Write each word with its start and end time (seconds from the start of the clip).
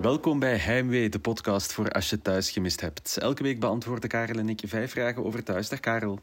Welkom 0.00 0.38
bij 0.38 0.56
Heimwee, 0.56 1.08
de 1.08 1.18
podcast 1.18 1.72
voor 1.72 1.90
als 1.90 2.10
je 2.10 2.22
thuis 2.22 2.50
gemist 2.50 2.80
hebt. 2.80 3.18
Elke 3.18 3.42
week 3.42 3.60
beantwoorden 3.60 4.08
Karel 4.08 4.38
en 4.38 4.48
ik 4.48 4.60
vijf 4.64 4.90
vragen 4.90 5.24
over 5.24 5.42
thuis. 5.44 5.68
Dag 5.68 5.80
Karel. 5.80 6.20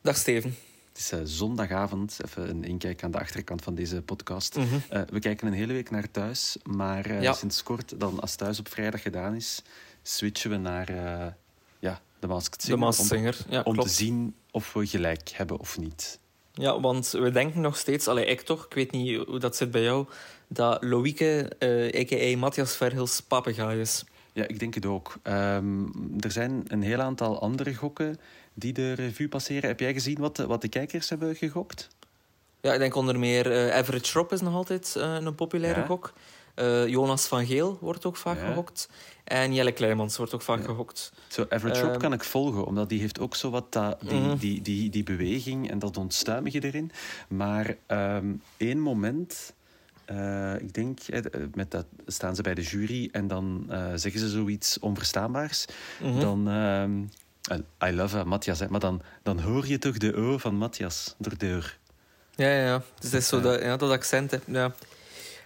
Dag 0.00 0.16
Steven. 0.16 0.54
Het 0.88 0.98
is 0.98 1.12
uh, 1.12 1.20
zondagavond, 1.24 2.18
even 2.26 2.48
een 2.48 2.64
inkijk 2.64 3.02
aan 3.02 3.10
de 3.10 3.18
achterkant 3.18 3.62
van 3.62 3.74
deze 3.74 4.02
podcast. 4.02 4.56
Mhm. 4.56 4.66
Uh, 4.92 5.00
we 5.10 5.18
kijken 5.18 5.46
een 5.46 5.52
hele 5.52 5.72
week 5.72 5.90
naar 5.90 6.10
thuis, 6.10 6.56
maar 6.62 7.10
uh, 7.10 7.22
Ja. 7.22 7.32
sinds 7.32 7.62
kort, 7.62 8.00
dan 8.00 8.20
als 8.20 8.34
thuis 8.34 8.58
op 8.58 8.68
vrijdag 8.68 9.02
gedaan 9.02 9.34
is, 9.34 9.62
switchen 10.02 10.50
we 10.50 10.56
naar 10.56 10.88
eh, 10.88 11.32
ja, 11.78 12.00
de 12.18 12.26
Masked 12.26 12.56
De 12.60 12.62
Singer. 12.62 12.78
Masked 12.78 13.10
om, 13.10 13.16
Singer. 13.16 13.36
Ja, 13.48 13.62
om 13.62 13.80
te 13.80 13.88
zien 13.88 14.34
of 14.50 14.72
we 14.72 14.86
gelijk 14.86 15.28
hebben 15.28 15.58
of 15.58 15.78
niet. 15.78 16.18
Ja, 16.52 16.80
want 16.80 17.10
we 17.10 17.30
denken 17.30 17.60
nog 17.60 17.76
steeds, 17.76 18.08
allee, 18.08 18.24
ik 18.26 18.40
toch, 18.40 18.64
ik 18.64 18.74
weet 18.74 18.90
niet 18.90 19.26
hoe 19.26 19.38
dat 19.38 19.56
zit 19.56 19.70
bij 19.70 19.82
jou, 19.82 20.06
dat 20.48 20.82
Loïke, 20.84 21.50
eh 21.58 22.00
a.k.a. 22.00 22.36
Matthias 22.38 22.76
Verhils, 22.76 23.20
papegaai 23.20 23.80
is. 23.80 24.04
Ja, 24.32 24.46
ik 24.48 24.58
denk 24.58 24.74
het 24.74 24.86
ook. 24.86 25.14
Ehm, 25.22 25.82
er 26.20 26.30
zijn 26.30 26.62
een 26.66 26.82
heel 26.82 27.00
aantal 27.00 27.40
andere 27.40 27.74
gokken 27.74 28.20
die 28.54 28.72
de 28.72 28.92
revue 28.92 29.28
passeren. 29.28 29.68
Heb 29.68 29.80
jij 29.80 29.92
gezien 29.92 30.18
wat 30.18 30.36
de, 30.36 30.46
wat 30.46 30.60
de 30.60 30.68
kijkers 30.68 31.08
hebben 31.08 31.36
gegokt? 31.36 31.88
Ja, 32.60 32.72
ik 32.72 32.78
denk 32.78 32.94
onder 32.94 33.18
meer 33.18 33.52
eh 33.52 33.76
Average 33.78 34.18
Rob 34.18 34.32
is 34.32 34.40
nog 34.40 34.54
altijd 34.54 34.96
eh, 34.96 35.14
een 35.20 35.34
populaire 35.34 35.80
Ja. 35.80 35.86
gok. 35.86 36.12
Eh, 36.60 36.86
Jonas 36.86 37.26
van 37.26 37.46
Geel 37.46 37.78
wordt 37.80 38.04
ook 38.04 38.16
vaak 38.16 38.38
Ja. 38.40 38.46
gegokt. 38.46 38.88
En 39.24 39.54
Jelle 39.54 39.72
Kleimans 39.72 40.16
wordt 40.16 40.34
ook 40.34 40.42
vaak 40.42 40.64
gegokt. 40.64 41.12
Zo, 41.28 41.46
Average 41.48 41.80
Rob 41.80 41.90
Ehm. 41.90 41.98
kan 42.00 42.12
ik 42.12 42.24
volgen, 42.24 42.64
omdat 42.64 42.88
die 42.88 43.00
heeft 43.00 43.20
ook 43.20 43.36
zo 43.36 43.50
wat 43.50 43.72
dat, 43.72 44.00
die, 44.00 44.18
Mhm. 44.18 44.36
die, 44.36 44.62
die, 44.62 44.90
die 44.90 45.02
beweging 45.02 45.70
en 45.70 45.78
dat 45.78 45.96
onstuimige 45.96 46.60
erin. 46.64 46.90
Maar 47.28 47.76
ehm 47.86 48.26
één 48.56 48.78
moment, 48.80 49.52
eh, 50.04 50.54
ik 50.60 50.74
denk, 50.74 51.00
eh, 51.00 51.20
met 51.54 51.70
dat 51.70 51.86
staan 52.06 52.34
ze 52.34 52.42
bij 52.42 52.54
de 52.54 52.62
jury 52.62 53.08
en 53.12 53.26
dan 53.28 53.64
zeggen 53.94 54.20
ze 54.20 54.28
zoiets 54.28 54.78
onverstaanbaars. 54.78 55.64
Mhm. 56.02 56.20
Dan, 56.20 56.48
ehm, 56.48 57.00
I 57.90 57.92
love 57.94 58.16
uh, 58.18 58.24
Matthias, 58.24 58.66
maar 58.68 58.80
dan, 58.80 59.02
dan 59.22 59.40
hoor 59.40 59.66
je 59.66 59.78
toch 59.78 59.96
de 59.98 60.14
O 60.16 60.38
van 60.38 60.54
Matthias 60.54 61.14
door 61.18 61.32
de 61.32 61.46
deur. 61.46 61.78
Ja, 62.34 62.48
ja, 62.48 62.64
ja. 62.64 62.82
Dus 63.00 63.10
het 63.12 63.20
is 63.20 63.28
zo 63.28 63.40
dat, 63.40 63.60
ja, 63.60 63.76
dat 63.76 63.90
accent. 63.90 64.30
Hè. 64.30 64.38
Ja. 64.46 64.72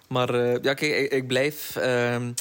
Maar 0.09 0.35
eh, 0.35 0.63
ja, 0.63 0.75
kijk, 0.75 0.99
ik, 0.99 1.13
ik 1.13 1.27
blijf, 1.27 1.77
ehm, 1.77 2.33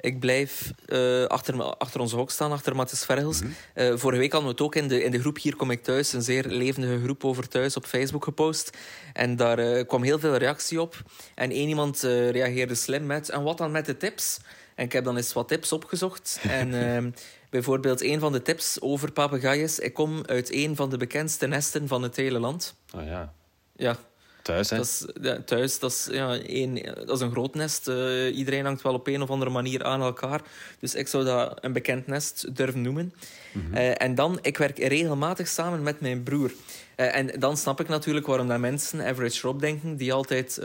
ik 0.00 0.20
blijf 0.20 0.72
eh, 0.86 1.24
achter, 1.24 1.62
achter 1.62 2.00
onze 2.00 2.16
hok 2.16 2.30
staan, 2.30 2.52
achter 2.52 2.76
Matthias 2.76 3.04
Verhels. 3.04 3.40
Mhm. 3.40 3.50
Eh, 3.74 3.92
vorige 3.96 4.20
week 4.20 4.32
hadden 4.32 4.50
we 4.50 4.56
het 4.56 4.64
ook 4.64 4.74
in 4.74 4.88
de, 4.88 5.02
in 5.02 5.10
de 5.10 5.20
groep 5.20 5.38
Hier 5.38 5.56
Kom 5.56 5.70
Ik 5.70 5.82
Thuis, 5.82 6.12
een 6.12 6.22
zeer 6.22 6.44
levendige 6.46 7.02
groep 7.02 7.24
over 7.24 7.48
thuis 7.48 7.76
op 7.76 7.84
Facebook 7.84 8.24
gepost. 8.24 8.76
En 9.12 9.36
daar 9.36 9.84
kwam 9.84 10.02
heel 10.02 10.18
veel 10.18 10.36
reactie 10.36 10.80
op. 10.80 11.02
En 11.34 11.50
één 11.50 11.68
iemand 11.68 12.00
reageerde 12.30 12.74
slim 12.74 13.06
met, 13.06 13.28
en 13.28 13.42
wat 13.42 13.58
dan 13.58 13.70
met 13.70 13.86
de 13.86 13.96
tips? 13.96 14.40
En 14.74 14.84
ik 14.84 14.92
heb 14.92 15.04
dan 15.04 15.16
eens 15.16 15.32
wat 15.32 15.48
tips 15.48 15.72
opgezocht. 15.72 16.40
En 16.48 16.74
ehm, 16.74 17.10
bijvoorbeeld 17.50 18.02
een 18.02 18.20
van 18.20 18.32
de 18.32 18.42
tips 18.42 18.80
over 18.80 19.12
papegaaien. 19.12 19.84
Ik 19.84 19.94
kom 19.94 20.22
uit 20.26 20.52
een 20.52 20.76
van 20.76 20.90
de 20.90 20.96
bekendste 20.96 21.46
nesten 21.46 21.88
van 21.88 22.02
het 22.02 22.16
hele 22.16 22.38
land. 22.38 22.74
Oh 22.94 23.04
ja, 23.04 23.32
Ja, 23.76 23.96
thuis 24.44 24.70
hè. 24.70 24.76
dat 24.76 24.86
is, 24.86 25.06
ja, 25.22 25.38
thuis, 25.44 25.78
dat 25.78 25.90
is, 25.90 26.08
ja, 26.10 26.38
één, 26.38 26.74
dat 27.06 27.16
is 27.16 27.20
een 27.20 27.30
groot 27.30 27.54
nest. 27.54 27.88
Eh, 27.88 28.36
iedereen 28.36 28.64
hangt 28.64 28.82
wel 28.82 28.94
op 28.94 29.06
een 29.06 29.22
of 29.22 29.30
andere 29.30 29.50
manier 29.50 29.84
aan 29.84 30.02
elkaar. 30.02 30.40
Dus 30.78 30.94
ik 30.94 31.08
zou 31.08 31.24
dat 31.24 31.58
een 31.60 31.72
bekend 31.72 32.06
nest 32.06 32.56
durven 32.56 32.82
noemen. 32.82 33.14
Mhm. 33.52 33.74
Eh, 33.74 34.02
en 34.02 34.14
dan, 34.14 34.38
ik 34.42 34.58
werk 34.58 34.78
regelmatig 34.78 35.48
samen 35.48 35.82
met 35.82 36.00
mijn 36.00 36.22
broer. 36.22 36.52
Eh, 36.94 37.16
en 37.16 37.30
dan 37.38 37.56
snap 37.56 37.80
ik 37.80 37.88
natuurlijk 37.88 38.26
waarom 38.26 38.48
dat 38.48 38.58
mensen 38.58 39.06
Average 39.06 39.46
Rob 39.46 39.60
denken, 39.60 39.96
die 39.96 40.12
altijd 40.12 40.60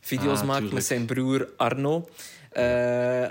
video's 0.00 0.38
Ah, 0.40 0.46
maakt 0.46 0.52
tuurlijk. 0.52 0.72
met 0.74 0.84
zijn 0.84 1.04
broer 1.04 1.48
Arno. 1.56 2.08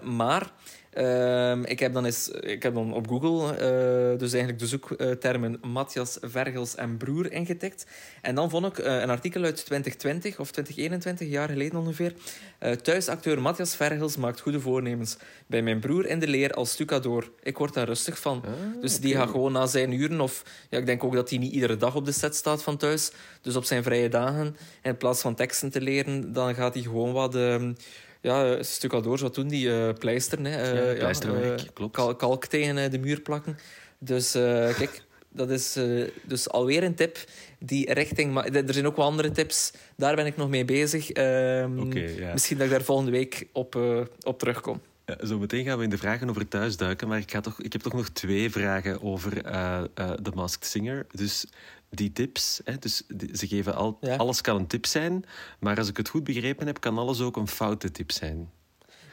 Maar 0.03 0.51
ehm, 0.93 1.63
ik, 1.63 1.79
heb 1.79 1.93
dan 1.93 2.05
eens, 2.05 2.29
ik 2.29 2.63
heb 2.63 2.73
dan 2.73 2.93
op 2.93 3.07
Google 3.07 3.55
eh, 3.55 4.19
dus 4.19 4.33
eigenlijk 4.33 4.59
de 4.59 4.67
zoektermen 4.67 5.59
Matthias 5.61 6.17
Vergels 6.21 6.75
en 6.75 6.97
broer 6.97 7.31
ingetikt. 7.31 7.85
En 8.21 8.35
dan 8.35 8.49
vond 8.49 8.65
ik 8.65 8.77
eh, 8.77 8.99
een 8.99 9.09
artikel 9.09 9.43
uit 9.43 9.65
2020 9.65 10.39
of 10.39 10.51
2021, 10.51 11.27
een 11.27 11.33
jaar 11.33 11.49
geleden 11.49 11.79
ongeveer. 11.79 12.13
Eh, 12.57 12.71
thuisacteur 12.71 13.41
Matthias 13.41 13.75
Vergels 13.75 14.17
maakt 14.17 14.39
goede 14.39 14.59
voornemens. 14.59 15.17
Bij 15.47 15.61
mijn 15.61 15.79
broer 15.79 16.05
in 16.05 16.19
de 16.19 16.27
leer 16.27 16.53
als 16.53 16.71
stucadoor. 16.71 17.31
Ik 17.43 17.57
word 17.57 17.73
daar 17.73 17.87
rustig 17.87 18.19
van. 18.19 18.43
Ah, 18.45 18.81
Dus 18.81 18.99
die 18.99 19.15
gaat 19.15 19.29
gewoon 19.29 19.51
na 19.51 19.65
zijn 19.65 19.91
uren, 19.91 20.21
of 20.21 20.43
ja, 20.69 20.77
ik 20.77 20.85
denk 20.85 21.03
ook 21.03 21.13
dat 21.13 21.29
hij 21.29 21.39
niet 21.39 21.53
iedere 21.53 21.77
dag 21.77 21.95
op 21.95 22.05
de 22.05 22.11
set 22.11 22.35
staat 22.35 22.63
van 22.63 22.77
thuis. 22.77 23.11
Dus 23.41 23.55
op 23.55 23.63
zijn 23.63 23.83
vrije 23.83 24.09
dagen, 24.09 24.55
in 24.81 24.97
plaats 24.97 25.21
van 25.21 25.35
teksten 25.35 25.71
te 25.71 25.81
leren, 25.81 26.33
dan 26.33 26.55
gaat 26.55 26.73
hij 26.73 26.83
gewoon 26.83 27.11
wat 27.11 27.35
ehm 27.35 27.73
ja, 28.21 28.63
stucadoors, 28.63 29.21
wat 29.21 29.35
doen 29.35 29.47
die? 29.47 29.71
eh 29.73 29.93
pleisteren. 29.93 30.45
Hè. 30.45 30.57
Eh, 30.91 30.97
Ja, 30.99 31.09
eh, 31.09 31.55
klopt. 31.73 31.95
kal- 31.95 32.15
kalk 32.15 32.45
tegen 32.45 32.77
eh, 32.77 32.91
de 32.91 32.99
muur 32.99 33.21
plakken. 33.21 33.57
Dus 33.99 34.35
eh, 34.35 34.75
kijk, 34.77 35.01
dat 35.29 35.49
is 35.49 35.75
eh, 35.75 36.07
dus 36.23 36.49
alweer 36.49 36.83
een 36.83 36.95
tip 36.95 37.17
die 37.59 37.93
richting... 37.93 38.33
Maar 38.33 38.45
er 38.45 38.73
zijn 38.73 38.87
ook 38.87 38.95
wel 38.95 39.05
andere 39.05 39.31
tips, 39.31 39.71
daar 39.97 40.15
ben 40.15 40.25
ik 40.25 40.37
nog 40.37 40.49
mee 40.49 40.65
bezig. 40.65 41.11
Ehm, 41.11 41.91
ja. 41.97 42.31
Misschien 42.33 42.57
dat 42.57 42.65
ik 42.65 42.71
daar 42.71 42.81
volgende 42.83 43.11
week 43.11 43.47
op, 43.53 43.75
eh, 43.75 44.01
op 44.23 44.39
terugkom. 44.39 44.81
Ja, 45.05 45.25
zo 45.25 45.39
meteen 45.39 45.65
gaan 45.65 45.77
we 45.77 45.83
in 45.83 45.89
de 45.89 45.97
vragen 45.97 46.29
over 46.29 46.47
thuis 46.47 46.77
duiken, 46.77 47.07
maar 47.07 47.17
ik, 47.17 47.31
ga 47.31 47.41
toch, 47.41 47.61
ik 47.61 47.73
heb 47.73 47.81
toch 47.81 47.93
nog 47.93 48.09
twee 48.09 48.49
vragen 48.51 49.01
over 49.01 49.45
eh 49.45 49.83
eh, 49.93 50.11
The 50.11 50.31
Masked 50.33 50.65
Singer. 50.65 51.05
Dus 51.11 51.45
die 51.89 52.11
tips, 52.11 52.61
hè, 52.63 52.77
dus 52.77 53.03
die- 53.07 53.37
ze 53.37 53.47
geven 53.47 53.75
al, 53.75 53.97
Ja. 54.01 54.15
alles 54.15 54.41
kan 54.41 54.55
een 54.55 54.67
tip 54.67 54.85
zijn, 54.85 55.25
maar 55.59 55.77
als 55.77 55.87
ik 55.87 55.97
het 55.97 56.09
goed 56.09 56.23
begrepen 56.23 56.67
heb, 56.67 56.79
kan 56.79 56.97
alles 56.97 57.21
ook 57.21 57.37
een 57.37 57.47
foute 57.47 57.91
tip 57.91 58.11
zijn. 58.11 58.51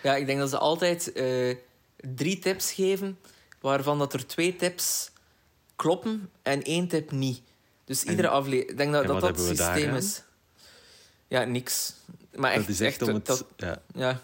Ja, 0.02 0.14
ik 0.16 0.26
denk 0.26 0.38
dat 0.38 0.50
ze 0.50 0.58
altijd 0.58 1.12
eh, 1.12 1.56
drie 2.14 2.38
tips 2.38 2.72
geven, 2.72 3.18
waarvan 3.60 3.98
dat 3.98 4.12
er 4.12 4.26
twee 4.26 4.56
tips 4.56 5.10
kloppen 5.76 6.30
en 6.42 6.62
één 6.62 6.88
tip 6.88 7.10
niet. 7.10 7.40
Dus 7.84 8.04
iedere 8.04 8.28
aflevering... 8.28 8.70
Ik 8.70 8.76
denk 8.76 8.92
dat 8.92 9.06
dat, 9.06 9.20
dat 9.20 9.36
het 9.36 9.46
systeem 9.46 9.94
is. 9.94 10.22
Ja, 11.28 11.44
niks. 11.44 11.94
Maar 12.34 12.50
echt, 12.50 12.60
dat 12.60 12.68
is 12.68 12.80
echt 12.80 13.02
om 13.02 13.14
het... 13.14 13.26
dat- 13.26 13.44
ja. 13.56 13.82
ja, 13.94 14.20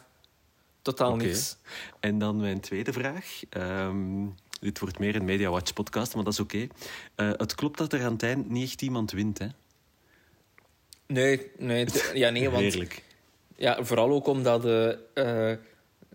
totaal 0.82 1.16
niks. 1.16 1.56
En 2.00 2.19
dan 2.19 2.36
mijn 2.36 2.60
tweede 2.60 2.92
vraag. 2.92 3.40
Ehm, 3.50 4.26
dit 4.62 4.78
wordt 4.78 4.98
meer 4.98 5.16
een 5.16 5.24
Media 5.24 5.50
Watch 5.50 5.72
podcast, 5.72 6.14
maar 6.14 6.24
dat 6.24 6.32
is 6.32 6.40
oké. 6.40 6.66
Eh, 7.14 7.30
het 7.36 7.54
klopt 7.54 7.78
dat 7.78 7.92
er 7.92 8.02
aan 8.04 8.12
het 8.12 8.22
eind 8.22 8.50
niet 8.50 8.64
echt 8.64 8.82
iemand 8.82 9.10
wint, 9.10 9.38
hè? 9.38 9.46
Nee, 11.06 11.50
nee, 11.58 11.86
ja, 12.14 12.30
nee, 12.30 12.50
want... 12.50 12.62
Heerlijk. 12.62 13.02
Ja, 13.56 13.84
vooral 13.84 14.10
ook 14.10 14.26
omdat... 14.26 14.64
eh 14.64 15.50
eh, 15.50 15.58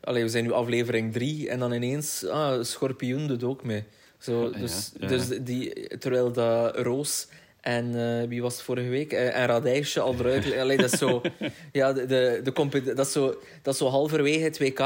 allee, 0.01 0.23
we 0.23 0.29
zijn 0.29 0.43
nu 0.43 0.51
aflevering 0.51 1.13
drie 1.13 1.49
en 1.49 1.59
dan 1.59 1.71
ineens... 1.71 2.25
Ah, 2.25 2.63
Schorpioen 2.63 3.27
doet 3.27 3.43
ook 3.43 3.63
mee. 3.63 3.83
Zo, 4.17 4.43
Ja, 4.43 4.59
dus, 4.59 4.91
ja. 4.99 5.07
dus 5.07 5.27
die, 5.27 5.97
terwijl 5.97 6.31
dat 6.31 6.77
Roos 6.77 7.27
en 7.61 8.27
wie 8.27 8.41
was 8.41 8.53
het 8.53 8.63
vorige 8.63 8.89
week? 8.89 9.13
En 9.13 9.45
Radijsje 9.45 9.99
al 9.99 10.15
eruit... 10.19 10.53
Allee, 10.57 10.77
dat 10.77 10.93
is 10.93 10.99
zo... 10.99 11.21
Ja, 11.71 11.93
de, 11.93 12.05
de, 12.05 12.93
dat, 12.95 13.05
is 13.05 13.11
zo, 13.11 13.39
dat 13.61 13.73
is 13.73 13.79
zo 13.79 13.87
halverwege 13.87 14.43
het 14.43 14.59
WK 14.59 14.79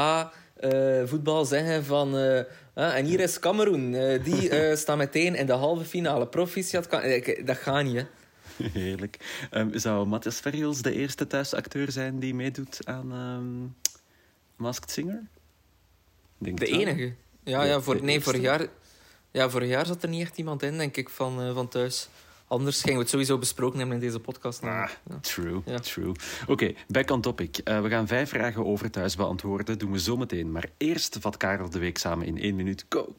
voetbal 1.04 1.44
zeggen 1.44 1.84
van... 1.84 2.16
eh, 2.18 2.40
ah, 2.74 2.96
en 2.96 3.04
hier 3.04 3.20
is 3.20 3.38
Cameroen. 3.38 3.94
eh, 3.94 4.24
die 4.24 4.48
eh 4.58 4.76
staan 4.76 4.98
meteen 4.98 5.34
in 5.34 5.46
de 5.46 5.52
halve 5.52 5.84
finale. 5.84 6.26
Proficiat. 6.26 6.86
Ka- 6.86 7.00
eh, 7.02 7.46
Dat 7.46 7.56
gaat 7.56 7.84
niet, 7.84 7.96
hè. 7.96 8.04
Heerlijk. 8.80 9.46
Ehm, 9.50 9.78
zou 9.78 10.06
Matthias 10.06 10.40
Verriels 10.40 10.82
de 10.82 10.92
eerste 10.92 11.26
thuisacteur 11.26 11.90
zijn 11.92 12.18
die 12.18 12.34
meedoet 12.34 12.78
aan 12.84 13.12
ehm 13.12 13.86
Masked 14.56 14.90
Singer? 14.90 15.22
Denk 16.38 16.58
De 16.58 16.66
enige. 16.66 17.14
Ja, 17.44 17.62
ja, 17.64 17.80
voor, 17.80 18.02
nee, 18.04 18.20
vorig 18.20 18.40
jaar, 18.40 18.66
ja, 19.30 19.50
vorig 19.50 19.68
jaar 19.68 19.86
zat 19.86 20.02
er 20.02 20.08
niet 20.08 20.22
echt 20.22 20.38
iemand 20.38 20.62
in, 20.62 20.78
denk 20.78 20.96
ik, 20.96 21.08
van, 21.08 21.42
eh, 21.42 21.54
van 21.54 21.68
thuis. 21.68 22.08
Anders 22.52 22.80
gingen 22.80 22.94
we 22.96 23.00
het 23.02 23.10
sowieso 23.10 23.38
besproken 23.38 23.78
hebben 23.78 23.96
in 23.96 24.02
deze 24.02 24.20
podcast. 24.20 24.62
Ah. 24.62 24.68
Ja. 24.68 25.18
true, 25.20 25.60
Ja. 25.64 25.78
true. 25.78 26.12
Oké, 26.46 26.72
back 26.88 27.10
on 27.10 27.20
topic. 27.20 27.58
Eh, 27.58 27.80
we 27.80 27.88
gaan 27.88 28.06
vijf 28.06 28.28
vragen 28.28 28.66
over 28.66 28.90
thuis 28.90 29.16
beantwoorden. 29.16 29.78
Doen 29.78 29.92
we 29.92 30.00
zo 30.00 30.16
meteen. 30.16 30.52
Maar 30.52 30.64
eerst 30.76 31.16
vat 31.20 31.36
Karel 31.36 31.70
de 31.70 31.78
week 31.78 31.98
samen 31.98 32.26
in 32.26 32.38
één 32.38 32.56
minuut. 32.56 32.84
Go! 32.88 33.14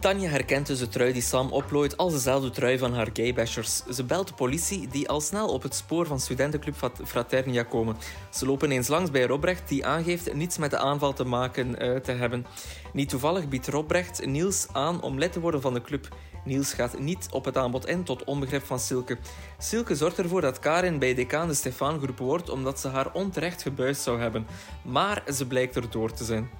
Tanja 0.00 0.28
herkent 0.28 0.66
dus 0.66 0.78
de 0.78 0.88
trui 0.88 1.12
die 1.12 1.22
Sam 1.22 1.50
oplooit 1.52 1.96
als 1.96 2.12
dezelfde 2.12 2.50
trui 2.50 2.78
van 2.78 2.94
haar 2.94 3.08
gaybashers. 3.12 3.82
Ze 3.92 4.04
belt 4.04 4.28
de 4.28 4.34
politie, 4.34 4.88
die 4.88 5.08
al 5.08 5.20
snel 5.20 5.48
op 5.48 5.62
het 5.62 5.74
spoor 5.74 6.06
van 6.06 6.20
studentenclub 6.20 6.74
Frat- 6.76 7.00
Fraternia 7.04 7.62
komen. 7.62 7.96
Ze 8.30 8.46
lopen 8.46 8.70
eens 8.70 8.88
langs 8.88 9.10
bij 9.10 9.26
Robrecht, 9.26 9.68
die 9.68 9.86
aangeeft 9.86 10.34
niets 10.34 10.58
met 10.58 10.70
de 10.70 10.78
aanval 10.78 11.12
te 11.12 11.24
maken 11.24 11.78
eh, 11.78 11.96
te 12.00 12.12
hebben. 12.12 12.46
Niet 12.92 13.08
toevallig 13.08 13.48
biedt 13.48 13.66
Robrecht 13.68 14.26
Niels 14.26 14.66
aan 14.72 15.02
om 15.02 15.18
lid 15.18 15.32
te 15.32 15.40
worden 15.40 15.60
van 15.60 15.74
de 15.74 15.82
club. 15.82 16.08
Niels 16.44 16.72
gaat 16.72 16.98
niet 16.98 17.28
op 17.30 17.44
het 17.44 17.56
aanbod 17.56 17.86
in, 17.86 18.04
tot 18.04 18.24
onbegrip 18.24 18.64
van 18.64 18.78
Silke. 18.78 19.18
Silke 19.58 19.94
zorgt 19.94 20.18
ervoor 20.18 20.40
dat 20.40 20.58
Karin 20.58 20.98
bij 20.98 21.14
decaan 21.14 21.48
de 21.48 21.54
Stefan 21.54 22.00
geroepen 22.00 22.24
wordt 22.24 22.50
omdat 22.50 22.80
ze 22.80 22.88
haar 22.88 23.12
onterecht 23.12 23.62
gebuist 23.62 24.02
zou 24.02 24.20
hebben. 24.20 24.46
Maar 24.82 25.22
ze 25.32 25.46
blijkt 25.46 25.76
er 25.76 25.90
door 25.90 26.12
te 26.12 26.24
zijn. 26.24 26.50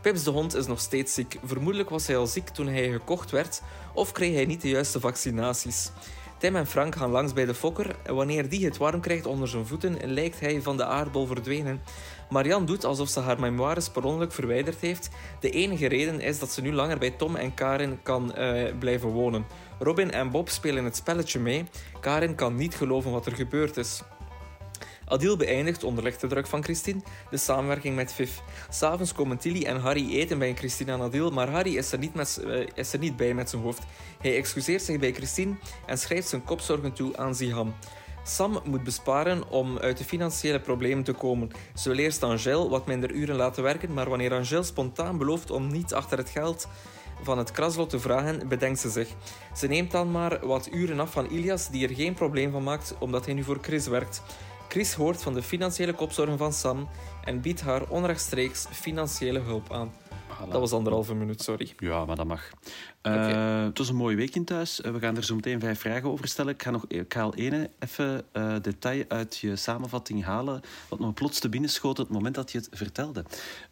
Pips 0.00 0.22
de 0.22 0.30
hond 0.30 0.54
is 0.54 0.66
nog 0.66 0.80
steeds 0.80 1.14
ziek. 1.14 1.38
Vermoedelijk 1.44 1.90
was 1.90 2.06
hij 2.06 2.16
al 2.16 2.26
ziek 2.26 2.48
toen 2.48 2.66
hij 2.66 2.90
gekocht 2.90 3.30
werd, 3.30 3.62
of 3.94 4.12
kreeg 4.12 4.34
hij 4.34 4.44
niet 4.44 4.60
de 4.60 4.68
juiste 4.68 5.00
vaccinaties. 5.00 5.90
Tim 6.44 6.56
en 6.56 6.66
Frank 6.66 6.94
gaan 6.94 7.10
langs 7.10 7.32
bij 7.32 7.44
de 7.44 7.54
fokker. 7.54 7.96
Wanneer 8.06 8.48
die 8.48 8.64
het 8.64 8.76
warm 8.76 9.00
krijgt 9.00 9.26
onder 9.26 9.48
zijn 9.48 9.66
voeten, 9.66 10.12
lijkt 10.12 10.40
hij 10.40 10.62
van 10.62 10.76
de 10.76 10.84
aardbol 10.84 11.26
verdwenen. 11.26 11.82
Marianne 12.30 12.66
doet 12.66 12.84
alsof 12.84 13.08
ze 13.08 13.20
haar 13.20 13.40
memoires 13.40 13.88
per 13.88 14.04
ongeluk 14.04 14.32
verwijderd 14.32 14.80
heeft. 14.80 15.10
De 15.40 15.50
enige 15.50 15.86
reden 15.86 16.20
is 16.20 16.38
dat 16.38 16.52
ze 16.52 16.62
nu 16.62 16.72
langer 16.72 16.98
bij 16.98 17.10
Tom 17.10 17.36
en 17.36 17.54
Karin 17.54 18.02
kan 18.02 18.34
eh, 18.34 18.72
blijven 18.78 19.08
wonen. 19.08 19.46
Robin 19.78 20.10
en 20.10 20.30
Bob 20.30 20.48
spelen 20.48 20.84
het 20.84 20.96
spelletje 20.96 21.38
mee. 21.38 21.64
Karin 22.00 22.34
kan 22.34 22.56
niet 22.56 22.74
geloven 22.74 23.10
wat 23.10 23.26
er 23.26 23.34
gebeurd 23.34 23.76
is. 23.76 24.02
Adil 25.06 25.36
beëindigt 25.36 25.84
onder 25.84 26.04
lichte 26.04 26.26
druk 26.26 26.46
van 26.46 26.62
Christine 26.62 27.00
de 27.30 27.36
samenwerking 27.36 27.96
met 27.96 28.12
Viv. 28.12 28.30
S'avonds 28.68 29.12
komen 29.12 29.38
Tilly 29.38 29.62
en 29.62 29.80
Harry 29.80 30.14
eten 30.14 30.38
bij 30.38 30.54
Christine 30.54 30.92
en 30.92 31.00
Adil, 31.00 31.30
maar 31.30 31.50
Harry 31.50 31.76
is 31.76 31.92
er, 31.92 31.98
niet 31.98 32.14
met, 32.14 32.42
uh, 32.46 32.66
is 32.74 32.92
er 32.92 32.98
niet 32.98 33.16
bij 33.16 33.34
met 33.34 33.50
zijn 33.50 33.62
hoofd. 33.62 33.82
Hij 34.20 34.36
excuseert 34.36 34.82
zich 34.82 34.98
bij 34.98 35.12
Christine 35.12 35.54
en 35.86 35.98
schrijft 35.98 36.28
zijn 36.28 36.44
kopzorgen 36.44 36.92
toe 36.92 37.16
aan 37.16 37.34
Ziham. 37.34 37.74
Sam 38.26 38.60
moet 38.64 38.84
besparen 38.84 39.50
om 39.50 39.78
uit 39.78 39.98
de 39.98 40.04
financiële 40.04 40.60
problemen 40.60 41.04
te 41.04 41.12
komen. 41.12 41.50
Ze 41.74 41.88
wil 41.88 41.98
eerst 41.98 42.22
Angel 42.22 42.70
wat 42.70 42.86
minder 42.86 43.10
uren 43.10 43.36
laten 43.36 43.62
werken, 43.62 43.92
maar 43.92 44.08
wanneer 44.08 44.34
Angel 44.34 44.62
spontaan 44.62 45.18
belooft 45.18 45.50
om 45.50 45.72
niet 45.72 45.94
achter 45.94 46.18
het 46.18 46.28
geld 46.28 46.68
van 47.22 47.38
het 47.38 47.50
kraslot 47.50 47.90
te 47.90 48.00
vragen, 48.00 48.48
bedenkt 48.48 48.78
ze 48.78 48.90
zich. 48.90 49.08
Ze 49.56 49.66
neemt 49.66 49.90
dan 49.90 50.10
maar 50.10 50.46
wat 50.46 50.68
uren 50.72 51.00
af 51.00 51.12
van 51.12 51.26
Ilias, 51.26 51.68
die 51.68 51.88
er 51.88 51.94
geen 51.94 52.14
probleem 52.14 52.50
van 52.50 52.62
maakt 52.62 52.94
omdat 52.98 53.24
hij 53.24 53.34
nu 53.34 53.42
voor 53.42 53.58
Chris 53.60 53.86
werkt. 53.86 54.22
Chris 54.74 54.94
hoort 54.94 55.22
van 55.22 55.34
de 55.34 55.42
financiële 55.42 55.92
kopzorgen 55.92 56.38
van 56.38 56.52
Sam 56.52 56.88
en 57.24 57.40
biedt 57.40 57.60
haar 57.60 57.88
onrechtstreeks 57.88 58.66
financiële 58.70 59.38
hulp 59.38 59.72
aan. 59.72 59.92
Dat 60.50 60.60
was 60.60 60.72
anderhalve 60.72 61.14
minuut, 61.14 61.42
sorry. 61.42 61.74
Ja, 61.78 62.04
maar 62.04 62.16
dat 62.16 62.26
mag. 62.26 62.50
Uh, 63.02 63.64
Het 63.64 63.78
was 63.78 63.88
een 63.88 63.96
mooie 63.96 64.16
week 64.16 64.34
in 64.34 64.44
thuis. 64.44 64.80
Uh, 64.80 64.92
we 64.92 64.98
gaan 64.98 65.16
er 65.16 65.24
zo 65.24 65.34
meteen 65.34 65.60
vijf 65.60 65.80
vragen 65.80 66.10
over 66.10 66.28
stellen. 66.28 66.52
Ik 66.54 66.62
ga, 66.62 66.70
nog, 66.70 66.84
ik 66.88 67.16
al 67.16 67.34
één 67.34 67.70
even 67.78 68.24
uh, 68.32 68.54
detail 68.62 69.04
uit 69.08 69.36
je 69.36 69.56
samenvatting 69.56 70.24
halen. 70.24 70.60
Wat 70.88 70.98
me 70.98 71.12
plots 71.12 71.38
te 71.38 71.48
binnen 71.48 71.70
schoot 71.70 71.96
het 71.96 72.08
moment 72.08 72.34
dat 72.34 72.52
je 72.52 72.58
het 72.58 72.68
vertelde. 72.72 73.24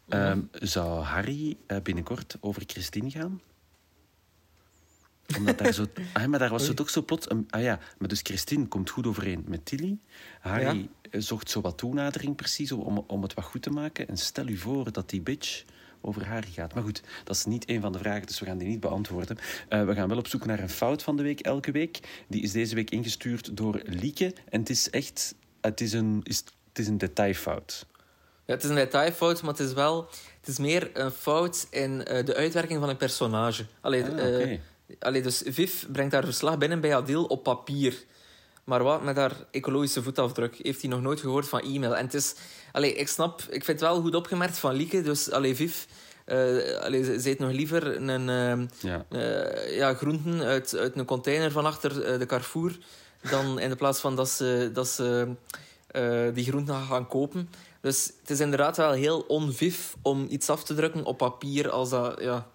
Ja. 0.07 0.39
zou 0.53 1.03
Harry 1.03 1.57
binnenkort 1.83 2.37
over 2.41 2.63
Christine 2.67 3.11
gaan? 3.11 3.41
Omdat 5.37 5.59
daar 5.59 5.73
zo... 5.73 5.87
Ah, 6.13 6.27
maar 6.27 6.39
daar 6.39 6.51
was 6.51 6.67
zo 6.67 6.75
toch 6.75 6.91
zo 6.91 7.03
plots... 7.03 7.31
Een, 7.31 7.47
ah 7.51 7.63
ja, 7.63 7.79
maar 7.99 8.09
dus 8.09 8.21
Christine 8.23 8.67
komt 8.67 8.91
goed 8.91 9.07
overeen 9.07 9.45
met 9.47 9.67
Tilly. 9.67 9.99
Harry 10.41 10.89
ja. 11.11 11.21
zocht 11.21 11.51
zo 11.51 11.61
wat 11.61 11.79
toenadering 11.79 12.37
precies 12.37 12.73
om, 12.73 13.05
om 13.07 13.23
het 13.23 13.35
wat 13.35 13.45
goed 13.45 13.63
te 13.63 13.71
maken. 13.71 14.09
En 14.09 14.17
stel 14.17 14.49
u 14.49 14.57
voor 14.57 14.93
dat 14.93 15.11
die 15.11 15.21
bitch 15.21 15.65
over 16.01 16.27
Harry 16.27 16.51
gaat. 16.51 16.75
Maar 16.75 16.83
goed, 16.83 17.03
dat 17.25 17.37
is 17.37 17.45
niet 17.45 17.69
een 17.69 17.81
van 17.81 17.93
de 17.93 17.99
vragen, 17.99 18.27
dus 18.27 18.39
we 18.39 18.47
gaan 18.47 18.59
die 18.59 18.69
niet 18.69 18.81
beantwoorden. 18.81 19.39
Uh, 19.69 19.85
we 19.85 19.95
gaan 19.95 20.09
wel 20.09 20.19
op 20.19 20.27
zoek 20.27 20.47
naar 20.47 20.61
een 20.61 20.69
fout 20.69 21.03
van 21.03 21.17
de 21.17 21.23
week 21.23 21.41
elke 21.41 21.71
week. 21.71 22.25
Die 22.29 22.43
is 22.43 22.53
deze 22.53 22.75
week 22.75 22.91
ingestuurd 22.91 23.57
door 23.57 23.81
Lieke. 23.85 24.35
En 24.49 24.61
het 24.61 24.71
is 24.71 24.91
echt... 24.91 25.35
Het 25.61 25.81
is 25.81 25.93
een, 25.93 26.21
is, 26.23 26.39
het 26.69 26.79
is 26.79 26.87
een 26.87 26.99
detailfout. 26.99 27.87
Ja, 28.45 28.55
het 28.55 28.63
is 28.63 28.71
een 28.71 28.77
detailfout, 28.77 29.43
maar 29.43 29.51
het 29.51 29.61
is 29.61 29.73
wel... 29.73 30.09
Het 30.41 30.49
is 30.51 30.59
meer 30.59 30.91
een 30.93 31.11
fout 31.11 31.67
in 31.71 31.93
uh, 31.93 32.25
de 32.25 32.35
uitwerking 32.35 32.81
van 32.81 32.89
een 32.89 32.97
personage. 32.97 33.67
Allee, 33.81 34.05
ah, 34.05 34.13
okay. 34.13 34.53
uh, 34.53 34.59
Allee, 34.99 35.23
dus 35.23 35.43
Viv 35.47 35.85
brengt 35.93 36.13
haar 36.13 36.25
verslag 36.25 36.59
binnen 36.59 36.81
bij 36.81 36.97
Adil 36.97 37.25
op 37.25 37.43
papier. 37.43 38.05
Maar 38.65 38.83
wat 38.83 39.03
met 39.03 39.17
haar 39.17 39.33
ecologische 39.51 40.03
voetafdruk? 40.03 40.59
Heeft 40.63 40.81
hij 40.81 40.91
nog 40.91 41.01
nooit 41.01 41.21
gehoord 41.21 41.49
van 41.49 41.61
e-mail. 41.61 41.97
En 41.97 42.05
het 42.05 42.15
is... 42.15 42.35
Allee, 42.73 42.95
ik 42.95 43.09
snap... 43.09 43.41
Ik 43.41 43.65
vind 43.65 43.81
het 43.81 43.81
wel 43.81 44.01
goed 44.01 44.15
opgemerkt 44.15 44.59
van 44.59 44.75
Lieke. 44.75 45.03
Dus, 45.03 45.31
allee, 45.31 45.57
Viv... 45.57 45.85
Uh, 46.27 46.79
allee, 46.79 47.21
ze 47.21 47.31
eet 47.31 47.39
nog 47.39 47.51
liever 47.51 47.97
een, 48.09 48.29
uh, 48.29 48.67
ja. 48.81 49.07
Uh, 49.11 49.77
ja, 49.77 49.95
groenten 49.95 50.43
uit, 50.43 50.77
uit 50.77 50.97
een 50.97 51.05
container 51.05 51.51
van 51.51 51.67
achter 51.67 52.19
de 52.19 52.27
Carrefour... 52.27 52.79
dan 53.31 53.59
in 53.59 53.69
de 53.69 53.77
plaats 53.77 54.01
van 54.01 54.17
dat 54.17 54.29
ze, 54.29 54.71
dat 54.73 54.89
ze 54.89 55.29
die 56.35 56.45
groenten 56.45 56.75
gaan 56.75 57.09
kopen. 57.09 57.49
Dus 57.81 58.13
het 58.21 58.31
is 58.31 58.41
inderdaad 58.41 58.77
wel 58.77 58.93
heel 58.93 59.21
onviv 59.21 59.93
om 60.03 60.27
iets 60.29 60.51
af 60.51 60.65
te 60.65 60.75
drukken 60.75 61.05
op 61.05 61.19
papier 61.19 61.71
als 61.71 61.91
dat... 61.91 62.21
Ja, 62.21 62.51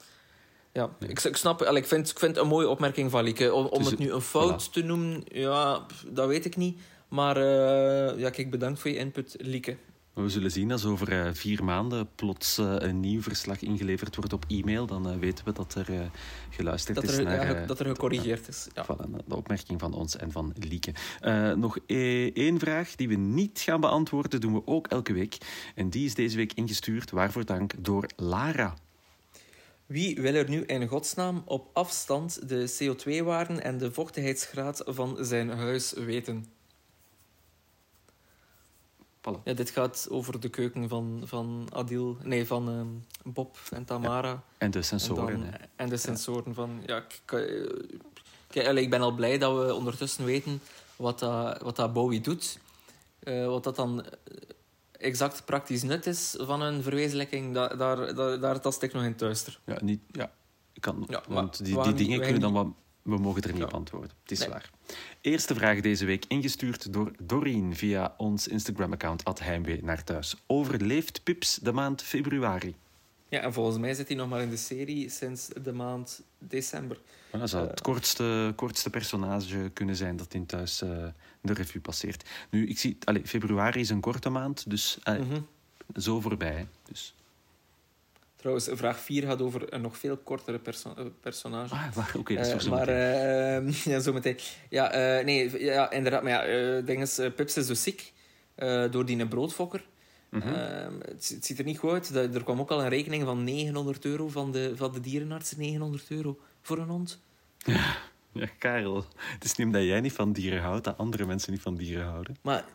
ja, 0.77 0.89
ik, 0.99 1.23
ik 1.23 1.35
snap, 1.35 1.61
ik 1.61 1.85
vind, 1.85 2.09
ik 2.09 2.19
vind 2.19 2.37
een 2.37 2.47
mooie 2.47 2.67
opmerking 2.67 3.11
van 3.11 3.23
Lieke. 3.23 3.53
Om, 3.53 3.65
om 3.65 3.79
het, 3.79 3.89
het 3.89 3.99
nu 3.99 4.11
een 4.11 4.21
fout 4.21 4.67
voilà. 4.67 4.71
te 4.71 4.81
noemen, 4.81 5.23
ja, 5.31 5.85
dat 6.07 6.27
weet 6.27 6.45
ik 6.45 6.55
niet. 6.55 6.79
Maar 7.07 7.37
uh, 7.37 8.19
ja, 8.19 8.29
kijk, 8.29 8.49
bedankt 8.49 8.79
voor 8.79 8.91
je 8.91 8.97
input, 8.97 9.35
Lieke. 9.37 9.77
We 10.13 10.29
zullen 10.29 10.51
zien 10.51 10.71
als 10.71 10.85
over 10.85 11.11
uh, 11.11 11.33
vier 11.33 11.63
maanden 11.63 12.09
plots 12.15 12.59
uh, 12.59 12.75
een 12.77 12.99
nieuw 12.99 13.21
verslag 13.21 13.61
ingeleverd 13.61 14.15
wordt 14.15 14.33
op 14.33 14.45
e-mail. 14.47 14.85
Dan 14.85 15.19
weten 15.19 15.45
we 15.45 15.51
dat 15.51 15.75
er 15.75 16.11
geluisterd 16.49 16.95
dat 16.95 17.03
er, 17.03 17.19
is 17.19 17.25
naar... 17.25 17.59
Ja, 17.59 17.65
dat 17.65 17.79
er 17.79 17.85
gecorrigeerd 17.85 18.47
is. 18.47 18.67
Ja. 18.73 18.85
Voilà, 18.85 19.25
de 19.25 19.35
opmerking 19.35 19.79
van 19.79 19.93
ons 19.93 20.15
en 20.15 20.31
van 20.31 20.53
Lieke. 20.59 20.93
nog 21.55 21.77
één 22.33 22.59
vraag 22.59 22.95
die 22.95 23.07
we 23.07 23.15
niet 23.15 23.59
gaan 23.59 23.81
beantwoorden, 23.81 24.41
doen 24.41 24.53
we 24.53 24.61
ook 24.65 24.87
elke 24.87 25.13
week. 25.13 25.37
En 25.75 25.89
die 25.89 26.05
is 26.05 26.13
deze 26.13 26.37
week 26.37 26.53
ingestuurd, 26.53 27.11
waarvoor 27.11 27.45
dank, 27.45 27.73
door 27.79 28.05
Lara. 28.15 28.73
Wie 29.87 30.21
wil 30.21 30.33
er 30.33 30.49
nu 30.49 30.63
in 30.65 30.87
godsnaam 30.87 31.41
op 31.45 31.69
afstand 31.73 32.49
de 32.49 32.73
CO2-waarden 32.79 33.63
en 33.63 33.77
de 33.77 33.91
vochtigheidsgraad 33.91 34.81
van 34.85 35.17
zijn 35.19 35.49
huis 35.49 35.93
weten? 35.93 36.45
Voilà. 39.19 39.43
Ja, 39.43 39.53
dit 39.53 39.69
gaat 39.69 40.07
over 40.09 40.39
de 40.39 40.49
keuken 40.49 40.89
van, 40.89 41.21
van 41.25 41.67
Adil, 41.73 42.17
nee, 42.23 42.45
van 42.45 42.69
um, 42.69 43.05
Bob 43.23 43.57
en 43.69 43.85
Tamara. 43.85 44.27
Ja. 44.27 44.43
En 44.57 44.71
de 44.71 44.81
sensoren. 44.81 45.33
En, 45.33 45.39
dan, 45.39 45.59
en 45.75 45.89
de 45.89 45.97
sensoren 45.97 46.43
ja. 46.47 46.53
van, 46.53 46.83
ja, 46.85 47.05
kijk, 48.47 48.77
ik 48.77 48.89
ben 48.89 49.01
al 49.01 49.11
blij 49.11 49.37
dat 49.37 49.65
we 49.65 49.73
ondertussen 49.73 50.25
weten 50.25 50.61
wat 50.95 51.19
dat, 51.19 51.61
wat 51.61 51.75
dat 51.75 51.93
Bowie 51.93 52.21
doet. 52.21 52.59
Uh, 53.23 53.45
wat 53.45 53.63
dat 53.63 53.75
dan 53.75 54.05
exact 54.97 55.45
praktisch 55.45 55.83
nut 55.83 56.05
is 56.05 56.35
van 56.39 56.61
een 56.61 56.83
verwezenlijking, 56.83 57.53
daar, 57.53 57.77
daar, 57.77 58.15
daar, 58.15 58.39
daar 58.39 58.59
tast 58.59 58.81
ik 58.81 58.93
nog 58.93 59.03
in 59.03 59.15
thuister. 59.15 59.59
Ja, 59.65 59.77
niet, 59.83 60.01
ja, 60.11 60.31
kan, 60.79 61.05
ja, 61.09 61.23
want 61.27 61.65
die, 61.65 61.81
die 61.81 61.93
dingen 61.93 62.21
kunnen 62.21 62.41
dan 62.41 62.53
wat... 62.53 62.67
We 63.01 63.17
mogen 63.17 63.41
er 63.41 63.49
niet 63.49 63.57
ja. 63.57 63.65
op 63.65 63.73
antwoorden. 63.73 64.11
Het 64.21 64.31
is 64.31 64.39
nee. 64.39 64.49
waar. 64.49 64.69
Eerste 65.21 65.55
vraag 65.55 65.81
deze 65.81 66.05
week, 66.05 66.25
ingestuurd 66.27 66.93
door 66.93 67.11
Doreen 67.21 67.75
via 67.75 68.13
ons 68.17 68.47
Instagram-account 68.47 69.39
Heimwee 69.39 69.83
naar 69.83 70.03
thuis. 70.03 70.35
Overleeft 70.47 71.23
Pips 71.23 71.55
de 71.55 71.71
maand 71.71 72.01
februari? 72.01 72.75
Ja, 73.29 73.39
en 73.39 73.53
volgens 73.53 73.77
mij 73.77 73.93
zit 73.93 74.07
hij 74.07 74.17
nog 74.17 74.29
maar 74.29 74.41
in 74.41 74.49
de 74.49 74.57
serie 74.57 75.09
sinds 75.09 75.47
de 75.63 75.73
maand 75.73 76.21
december. 76.37 76.99
Maar 77.31 77.39
dat 77.39 77.49
zou 77.49 77.67
het 77.67 77.81
kortste, 77.81 78.53
kortste 78.55 78.89
personage 78.89 79.69
kunnen 79.73 79.95
zijn 79.95 80.17
dat 80.17 80.33
in 80.33 80.45
thuis 80.45 80.81
uh, 80.81 81.05
de 81.47 81.53
revue 81.53 81.81
passeert. 81.81 82.29
Nu, 82.49 82.67
ik 82.67 82.79
zie... 82.79 82.97
Allez, 83.03 83.29
februari 83.29 83.79
is 83.79 83.89
een 83.89 83.99
korte 83.99 84.29
maand, 84.29 84.69
dus 84.69 84.99
mm 85.03 85.29
-hmm. 85.29 85.47
zo 85.95 86.21
voorbij. 86.21 86.67
Dus. 86.89 87.15
Trouwens, 88.35 88.69
vraag 88.71 88.99
4 88.99 89.23
gaat 89.23 89.41
over 89.41 89.73
een 89.73 89.81
nog 89.81 89.97
veel 89.97 90.17
kortere 90.17 90.59
perso 90.59 91.11
personage. 91.21 91.75
Ah, 91.75 91.97
oké, 91.97 92.17
okay, 92.17 92.35
dat 92.35 92.45
is 92.45 92.53
uh, 92.53 92.59
zo 92.59 92.69
Maar, 92.69 92.89
uh, 92.89 93.73
ja, 93.91 93.99
zo 93.99 94.13
meteen. 94.13 94.37
Ja, 94.69 95.17
uh, 95.19 95.25
nee, 95.25 95.63
ja, 95.63 95.91
inderdaad. 95.91 96.23
Maar 96.23 96.49
ja, 96.49 96.81
ding 96.81 97.01
is, 97.01 97.19
Pips 97.35 97.57
is 97.57 97.67
dus 97.67 97.83
ziek 97.83 98.13
door 98.91 99.05
die 99.05 99.27
broodfokker. 99.27 99.85
Mm 100.29 100.41
-hmm. 100.41 100.53
het, 101.01 101.29
het, 101.29 101.45
ziet 101.45 101.59
er 101.59 101.65
niet 101.65 101.77
goed 101.77 101.91
uit. 101.91 102.35
Er 102.35 102.43
kwam 102.43 102.59
ook 102.59 102.71
al 102.71 102.81
een 102.81 102.89
rekening 102.89 103.23
van 103.23 103.43
900 103.43 104.05
euro 104.05 104.27
van 104.27 104.51
de, 104.51 104.73
van 104.75 104.91
de 104.91 104.99
dierenarts. 104.99 105.55
900 105.55 106.05
euro 106.09 106.39
voor 106.61 106.77
een 106.77 106.89
hond. 106.89 107.19
Ja, 107.57 107.95
ja, 108.31 108.47
Karel. 108.57 109.05
Het 109.15 109.43
is 109.43 109.55
niet 109.55 109.67
omdat 109.67 109.83
jij 109.83 110.01
niet 110.01 110.13
van 110.13 110.33
dieren 110.33 110.61
houdt, 110.61 110.83
dat 110.83 110.97
andere 110.97 111.25
mensen 111.25 111.51
niet 111.51 111.61
van 111.61 111.75
dieren 111.75 112.05
houden. 112.05 112.37
Maar, 112.41 112.65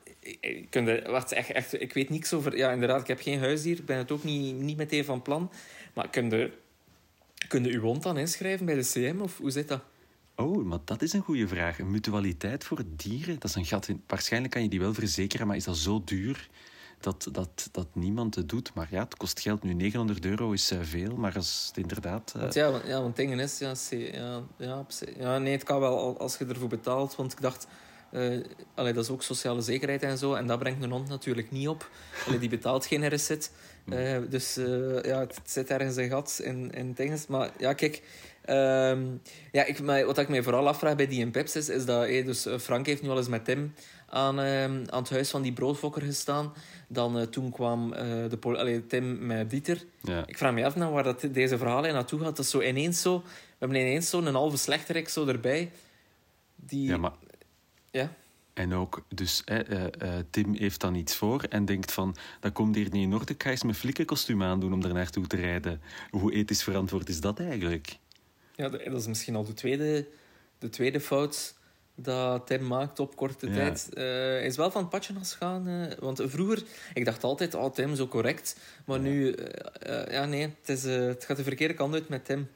kun 0.71 0.87
je, 0.87 1.03
wacht, 1.07 1.33
echt, 1.33 1.51
echt, 1.51 1.81
ik 1.81 1.93
weet 1.93 2.11
niks 2.11 2.33
over... 2.33 2.57
Ja, 2.57 2.73
inderdaad, 2.73 3.01
ik 3.01 3.07
heb 3.07 3.21
geen 3.21 3.39
huisdier. 3.39 3.79
Ik 3.79 3.87
ben 3.87 3.97
het 3.99 4.11
ook 4.11 4.25
niet, 4.25 4.55
niet 4.55 4.77
meteen 4.77 5.05
van 5.05 5.23
plan. 5.23 5.51
Maar 5.95 6.11
kun 6.11 6.31
je, 6.31 6.53
kun 7.49 7.65
je 7.65 7.73
uw 7.73 7.81
hond 7.81 8.03
dan 8.03 8.19
inschrijven 8.19 8.67
bij 8.67 8.75
de 8.75 8.91
CM? 8.93 9.21
Of 9.21 9.39
hoe 9.39 9.51
zit 9.51 9.69
dat? 9.69 9.83
Oh, 10.37 10.65
maar 10.65 10.79
dat 10.85 11.03
is 11.03 11.13
een 11.13 11.23
goede 11.23 11.49
vraag. 11.49 11.79
Een 11.79 11.91
mutualiteit 11.91 12.65
voor 12.65 12.83
dieren, 12.97 13.35
dat 13.39 13.51
is 13.51 13.55
een 13.55 13.65
gat. 13.65 13.89
Waarschijnlijk 14.07 14.53
kan 14.53 14.63
je 14.63 14.69
die 14.69 14.81
wel 14.81 14.95
verzekeren, 14.95 15.47
maar 15.47 15.57
is 15.57 15.65
dat 15.65 15.77
zo 15.77 16.03
duur 16.05 16.49
dat, 17.03 17.29
dat, 17.33 17.69
dat 17.73 17.87
niemand 17.93 18.35
het 18.35 18.49
doet. 18.49 18.75
Maar 18.75 18.89
ja, 18.91 19.03
het 19.03 19.17
kost 19.17 19.41
geld 19.41 19.63
nu. 19.63 19.73
900 19.73 20.25
euro 20.25 20.53
is 20.53 20.73
uh, 20.73 20.79
veel, 20.83 21.17
maar 21.17 21.35
als 21.37 21.65
het 21.69 21.77
inderdaad... 21.77 22.33
Want 22.37 22.55
ja, 22.55 22.71
want, 22.71 22.87
ja, 22.87 23.01
want 23.01 23.17
dingen 23.17 23.39
is... 23.39 23.59
Ja, 23.59 23.73
ja, 23.91 24.43
ja, 24.57 24.87
ja, 25.19 25.39
nee, 25.39 25.53
het 25.53 25.63
kan 25.63 25.81
wel 25.81 26.19
als 26.19 26.37
je 26.37 26.45
ervoor 26.45 26.69
betaalt. 26.69 27.17
Want 27.17 27.33
ik 27.33 27.41
dacht... 27.41 27.67
Uh, 28.13 28.45
allee, 28.75 28.93
dat 28.93 29.05
is 29.05 29.11
ook 29.11 29.23
sociale 29.23 29.61
zekerheid 29.61 30.03
en 30.03 30.19
zo. 30.19 30.35
En 30.35 30.47
dat 30.47 30.59
brengt 30.59 30.83
een 30.83 30.91
hond 30.91 31.09
natuurlijk 31.09 31.51
niet 31.51 31.69
op. 31.69 31.91
Allee, 32.27 32.39
die 32.39 32.49
betaalt 32.49 32.87
geen 32.87 33.15
RSZ. 33.15 33.31
Uh, 33.85 34.19
dus 34.29 34.59
uh, 34.59 35.03
ja, 35.03 35.21
het 35.21 35.41
zit 35.45 35.71
ergens 35.71 35.97
een 35.97 36.09
gat 36.09 36.41
in, 36.43 36.71
in 36.71 36.93
dingen. 36.93 37.19
Maar 37.29 37.51
ja, 37.59 37.73
kijk... 37.73 38.03
Um, 38.49 39.21
ja, 39.53 39.65
ik, 39.65 39.83
maar 39.83 40.07
wat 40.07 40.19
ik 40.19 40.29
mij 40.29 40.43
vooral 40.43 40.69
afvraag 40.69 40.97
bij 40.97 41.07
die 41.07 41.21
in 41.21 41.31
Pips 41.31 41.57
is, 41.57 41.69
is 41.69 41.85
dat... 41.85 42.01
Hey, 42.01 42.25
dus 42.25 42.47
Frank 42.59 42.87
heeft 42.87 43.03
nu 43.03 43.09
al 43.09 43.17
eens 43.17 43.29
met 43.29 43.45
Tim 43.45 43.75
aan, 44.13 44.41
uh, 44.41 44.65
aan 44.65 45.03
het 45.03 45.11
huis 45.11 45.31
van 45.31 45.43
die 45.43 45.53
broodfokker 45.53 46.03
gestaan. 46.03 46.53
Dan 46.89 47.19
uh, 47.19 47.23
toen 47.23 47.51
kwam 47.51 47.93
uh, 47.93 47.99
de 47.99 48.39
allee, 48.41 48.87
Tim 48.87 49.27
met 49.27 49.51
Dieter. 49.51 49.85
Ja. 50.03 50.27
Ik 50.27 50.39
vraag 50.39 50.53
me 50.53 50.65
af 50.65 50.77
nou 50.77 50.93
waar 50.93 51.03
dat 51.03 51.27
deze 51.31 51.59
verhaal 51.59 51.83
naartoe 51.83 52.19
gaat. 52.21 52.37
Dat 52.37 52.45
is 52.45 52.51
zo 52.51 52.61
ineens 52.61 53.01
zo... 53.01 53.19
We 53.19 53.69
hebben 53.69 53.79
ineens 53.79 54.11
zo 54.11 54.21
een 54.21 54.35
halve 54.35 54.57
slechterik 54.57 55.09
zo 55.09 55.27
erbij. 55.27 55.71
Die... 56.57 56.89
Ja, 56.89 56.97
maar... 56.97 57.13
Ja? 57.91 58.13
En 58.53 58.75
ook, 58.75 59.05
dus 59.09 59.43
eh, 59.45 59.85
eh, 59.85 60.25
Tim 60.31 60.55
heeft 60.55 60.81
dan 60.81 60.95
iets 60.95 61.17
voor 61.17 61.43
en 61.43 61.65
denkt 61.65 61.93
van, 61.93 62.17
dat 62.41 62.53
komt 62.53 62.75
hier 62.75 62.91
niet 62.91 63.07
in 63.07 63.15
orde, 63.15 63.33
ik 63.33 63.43
ga 63.43 63.51
eens 63.51 63.63
mijn 63.63 63.75
flikkenkostuum 63.75 64.43
aandoen 64.43 64.73
om 64.73 64.83
er 64.83 64.95
naartoe 64.95 65.27
te 65.27 65.37
rijden. 65.37 65.81
Hoe 66.11 66.33
ethisch 66.33 66.63
verantwoord 66.63 67.09
is 67.09 67.21
dat 67.21 67.41
eigenlijk? 67.41 67.97
Ja, 68.55 68.69
dat 68.69 68.81
is 68.81 69.07
misschien 69.07 69.37
al 69.37 69.45
de 69.45 69.53
tweede, 69.53 70.09
de 70.59 70.69
tweede 70.69 71.01
fout 71.01 71.55
dat 72.03 72.47
Tim 72.47 72.67
maakt 72.67 72.99
op 72.99 73.17
korte 73.17 73.47
Ja. 73.49 73.53
tijd. 73.55 73.89
Eh, 73.95 74.03
hij 74.05 74.47
is 74.47 74.57
wel 74.57 74.71
van 74.71 74.81
het 74.81 74.91
padje 74.91 75.15
gaan. 75.23 75.69
eh, 75.69 75.99
want 75.99 76.21
vroeger, 76.25 76.63
ik 76.95 77.05
dacht 77.05 77.25
altijd, 77.25 77.55
oh 77.55 77.73
Tim, 77.73 77.95
zo 77.95 78.07
correct. 78.09 78.57
Maar 78.85 79.01
nu, 79.01 79.33
eh, 79.33 80.03
eh, 80.03 80.13
ja 80.13 80.25
nee, 80.25 80.43
het, 80.43 80.69
is, 80.69 80.85
eh, 80.85 80.99
het 81.07 81.25
gaat 81.25 81.37
de 81.37 81.43
verkeerde 81.43 81.75
kant 81.75 81.95
uit 81.95 82.09
met 82.09 82.25
Tim. 82.25 82.49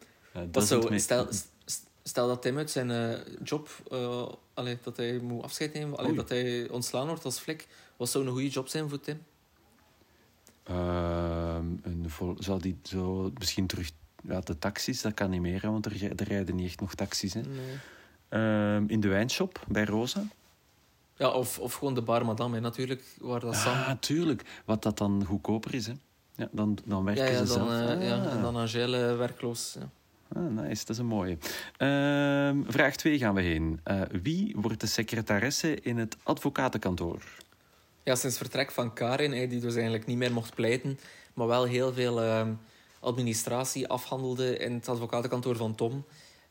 Dat 0.51 0.67
zo, 0.67 0.89
stel, 0.97 1.27
st- 1.65 1.87
stel 2.03 2.27
dat 2.29 2.43
Tim 2.43 2.57
uit 2.57 2.71
zijn 2.71 2.91
eh, 2.91 3.19
job, 3.45 3.69
eh, 3.91 4.29
allee, 4.55 4.79
dat 4.83 4.97
hij 4.97 5.19
moet 5.19 5.43
afscheid 5.43 5.73
nemen, 5.75 5.99
allee, 5.99 6.13
dat 6.15 6.29
hij 6.29 6.69
ontslaan 6.69 7.07
wordt 7.07 7.25
als 7.25 7.39
flik. 7.39 7.67
Wat 7.97 8.09
zou 8.11 8.25
een 8.27 8.33
goede 8.33 8.49
job 8.49 8.69
zijn 8.69 8.89
voor 8.89 9.01
Tim? 9.01 9.23
Ehm, 10.65 11.65
een 11.83 12.07
zou 12.39 12.61
die 12.61 12.79
zo 12.83 13.31
misschien 13.39 13.67
terug... 13.67 13.91
Ja, 14.29 14.41
de 14.41 14.59
taxis, 14.59 15.03
dat 15.03 15.15
kan 15.15 15.31
niet 15.31 15.41
meer, 15.41 15.63
hè, 15.63 15.71
want 15.71 15.87
er, 15.87 15.93
ri- 15.93 16.13
er 16.17 16.29
rijden 16.29 16.55
niet 16.57 16.67
echt 16.67 16.81
nog 16.81 16.95
taxis. 16.95 17.35
Hè. 17.35 17.41
Nee. 17.41 17.77
Ehm, 18.37 18.85
in 18.87 19.01
de 19.01 19.09
wijnshop, 19.09 19.65
bij 19.69 19.85
Rosa. 19.85 20.23
Ja, 21.17 21.29
of, 21.29 21.59
of 21.59 21.75
gewoon 21.75 21.95
de 21.95 22.03
bar 22.03 22.25
madame, 22.25 22.61
natuurlijk, 22.61 23.03
waar 23.21 23.41
dat 23.41 23.57
Sam... 23.57 23.73
Ah, 23.73 23.91
tuurlijk. 24.01 24.43
Wat 24.65 24.83
dat 24.83 24.99
dan 24.99 25.25
goedkoper 25.27 25.75
is, 25.75 25.87
hè. 25.87 25.93
Ja, 26.35 26.49
dan, 26.53 26.79
dan 26.85 27.05
werken 27.05 27.25
ja, 27.25 27.31
ja, 27.31 27.45
ze 27.45 27.59
dan, 27.59 27.69
zelf. 27.69 27.91
eh, 27.99 28.09
ja, 28.09 28.15
Ah. 28.17 28.33
en 28.33 28.43
dan 28.43 28.57
Angèle 28.57 29.15
werkloos. 29.15 29.77
Ja. 29.79 29.89
Ah, 30.41 30.51
nice, 30.51 30.81
dat 30.85 30.89
is 30.89 30.99
een 30.99 31.07
mooie. 31.07 31.39
Ehm, 31.77 32.57
vraag 32.67 32.97
2 32.97 33.19
gaan 33.19 33.35
we 33.35 33.41
heen. 33.43 33.81
Eh, 33.85 34.01
wie 34.23 34.55
wordt 34.57 34.81
de 34.81 34.87
secretaresse 34.87 35.81
in 35.81 35.99
het 35.99 36.17
advocatenkantoor? 36.23 37.23
Ja, 38.03 38.15
sinds 38.15 38.37
vertrek 38.37 38.71
van 38.71 38.93
Karin, 38.93 39.49
die 39.49 39.61
dus 39.61 39.75
eigenlijk 39.75 40.07
niet 40.07 40.17
meer 40.17 40.33
mocht 40.33 40.55
pleiten, 40.55 40.99
maar 41.35 41.47
wel 41.47 41.65
heel 41.65 41.93
veel 41.93 42.23
ehm, 42.23 42.53
administratie 43.01 43.89
afhandelde 43.89 44.57
in 44.59 44.73
het 44.75 44.89
advocatenkantoor 44.89 45.57
van 45.57 45.75
Tom, 45.75 46.05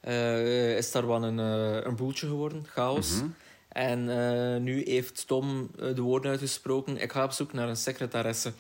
eh, 0.06 0.78
is 0.78 0.92
daar 0.92 1.08
wel 1.08 1.24
een, 1.24 1.40
eh, 1.40 1.86
een 1.86 1.96
boeltje 1.96 2.28
geworden, 2.28 2.66
chaos. 2.66 3.16
Mhm. 3.16 3.26
En 3.68 4.10
eh, 4.10 4.62
nu 4.62 4.84
heeft 4.84 5.28
Tom 5.28 5.70
de 5.76 6.02
woorden 6.02 6.32
uitgesproken, 6.32 7.02
ik 7.02 7.12
ga 7.12 7.24
op 7.24 7.32
zoek 7.32 7.54
naar 7.54 7.70
een 7.70 7.76
secretaresse. 7.76 8.54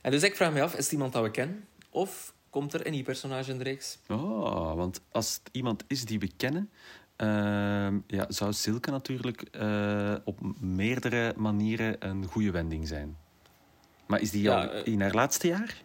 En 0.00 0.10
dus 0.10 0.22
ik 0.22 0.36
vraag 0.36 0.52
me 0.52 0.62
af, 0.62 0.74
is 0.74 0.84
het 0.84 0.92
iemand 0.92 1.12
dat 1.12 1.22
we 1.22 1.30
kennen? 1.30 1.64
Of 1.90 2.34
komt 2.50 2.74
er 2.74 2.86
een 2.86 2.92
nieuw 2.92 3.02
personage 3.02 3.50
in 3.50 3.58
de 3.58 3.64
reeks? 3.64 3.98
Oh, 4.08 4.74
want 4.74 5.00
als 5.10 5.34
het 5.34 5.48
iemand 5.52 5.84
is 5.86 6.04
die 6.04 6.18
we 6.18 6.30
kennen, 6.36 6.70
ehm, 7.16 7.98
ja, 8.06 8.26
zou 8.28 8.52
Silke 8.52 8.90
natuurlijk 8.90 9.42
op 10.24 10.38
meerdere 10.60 11.34
manieren 11.36 11.96
een 11.98 12.24
goede 12.24 12.50
wending 12.50 12.88
zijn. 12.88 13.16
Maar 14.06 14.20
is 14.20 14.30
die 14.30 14.42
Ja, 14.42 14.64
al 14.64 14.84
in 14.84 15.00
haar 15.00 15.14
laatste 15.14 15.46
jaar? 15.46 15.82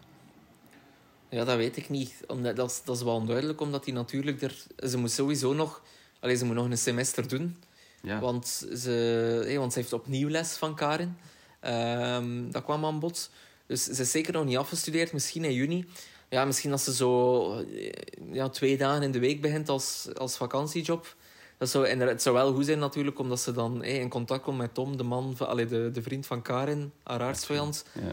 Ja, 1.32 1.44
dat 1.44 1.56
weet 1.56 1.76
ik 1.76 1.88
niet. 1.88 2.14
Omdat, 2.26 2.56
dat, 2.56 2.70
is, 2.70 2.82
dat 2.84 2.96
is 2.96 3.02
wel 3.02 3.14
onduidelijk, 3.14 3.60
omdat 3.60 3.84
hij 3.84 3.94
natuurlijk... 3.94 4.42
Er, 4.42 4.64
ze 4.88 4.98
moet 4.98 5.10
sowieso 5.10 5.52
nog... 5.52 5.82
Allee, 6.20 6.36
ze 6.36 6.44
moet 6.44 6.54
nog 6.54 6.70
een 6.70 6.78
semester 6.78 7.28
doen. 7.28 7.56
Ja. 8.02 8.20
Want, 8.20 8.46
ze, 8.76 9.54
want 9.58 9.72
ze 9.72 9.78
heeft 9.78 9.92
opnieuw 9.92 10.28
les 10.28 10.56
van 10.56 10.74
Karin. 10.74 11.16
Ehm, 11.60 12.50
dat 12.50 12.64
kwam 12.64 12.84
aan 12.84 12.98
bod. 12.98 13.30
Dus 13.66 13.84
ze 13.84 14.02
is 14.02 14.10
zeker 14.10 14.32
nog 14.32 14.44
niet 14.44 14.56
afgestudeerd. 14.56 15.12
Misschien 15.12 15.44
in 15.44 15.52
juni. 15.52 15.86
Ja, 16.28 16.44
misschien 16.44 16.72
als 16.72 16.84
ze 16.84 16.94
zo 16.94 17.52
eh, 17.60 17.92
ja, 18.32 18.48
twee 18.48 18.76
dagen 18.76 19.02
in 19.02 19.12
de 19.12 19.18
week 19.18 19.40
begint 19.40 19.68
als, 19.68 20.08
als 20.14 20.36
vakantiejob. 20.36 21.16
Dat 21.58 21.68
zou, 21.68 21.86
en 21.86 22.00
het 22.00 22.22
zou 22.22 22.34
wel 22.34 22.54
goed 22.54 22.66
zijn 22.66 22.78
natuurlijk, 22.78 23.18
omdat 23.18 23.40
ze 23.40 23.52
dan 23.52 23.84
in 23.84 24.08
contact 24.08 24.42
komt 24.42 24.58
met 24.58 24.74
Tom, 24.74 24.96
de, 24.96 25.02
man, 25.02 25.36
van, 25.36 25.48
allee, 25.48 25.66
de, 25.66 25.90
de 25.92 26.02
vriend 26.02 26.26
van 26.26 26.42
Karin, 26.42 26.92
haar 27.02 27.20
aardsvijand. 27.20 27.84
Ja. 27.92 28.12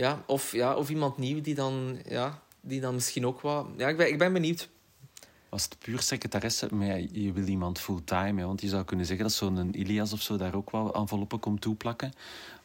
Ja, 0.00 0.22
of, 0.26 0.52
ja, 0.52 0.74
of 0.76 0.90
iemand 0.90 1.18
nieuw 1.18 1.40
die 1.40 1.54
dan, 1.54 1.98
ja, 2.08 2.42
die 2.60 2.80
dan 2.80 2.94
misschien 2.94 3.26
ook 3.26 3.40
wat... 3.40 3.66
Ja, 3.76 3.88
ik 3.88 3.96
ben, 3.96 4.08
ik 4.08 4.18
ben 4.18 4.32
benieuwd. 4.32 4.68
Was 5.48 5.64
het 5.64 5.76
puur 5.78 6.00
secretaresse, 6.00 6.68
maar 6.74 6.86
ja, 6.86 7.06
je 7.12 7.32
wil 7.32 7.46
iemand 7.46 7.78
fulltime. 7.80 8.44
Want 8.44 8.60
je 8.60 8.68
zou 8.68 8.84
kunnen 8.84 9.06
zeggen 9.06 9.24
dat 9.24 9.34
zo'n 9.34 9.74
Ilias 9.74 10.12
of 10.12 10.20
zo 10.22 10.36
daar 10.36 10.54
ook 10.54 10.70
wel 10.70 10.94
enveloppen 10.94 11.38
komt 11.40 11.60
toeplakken. 11.60 12.12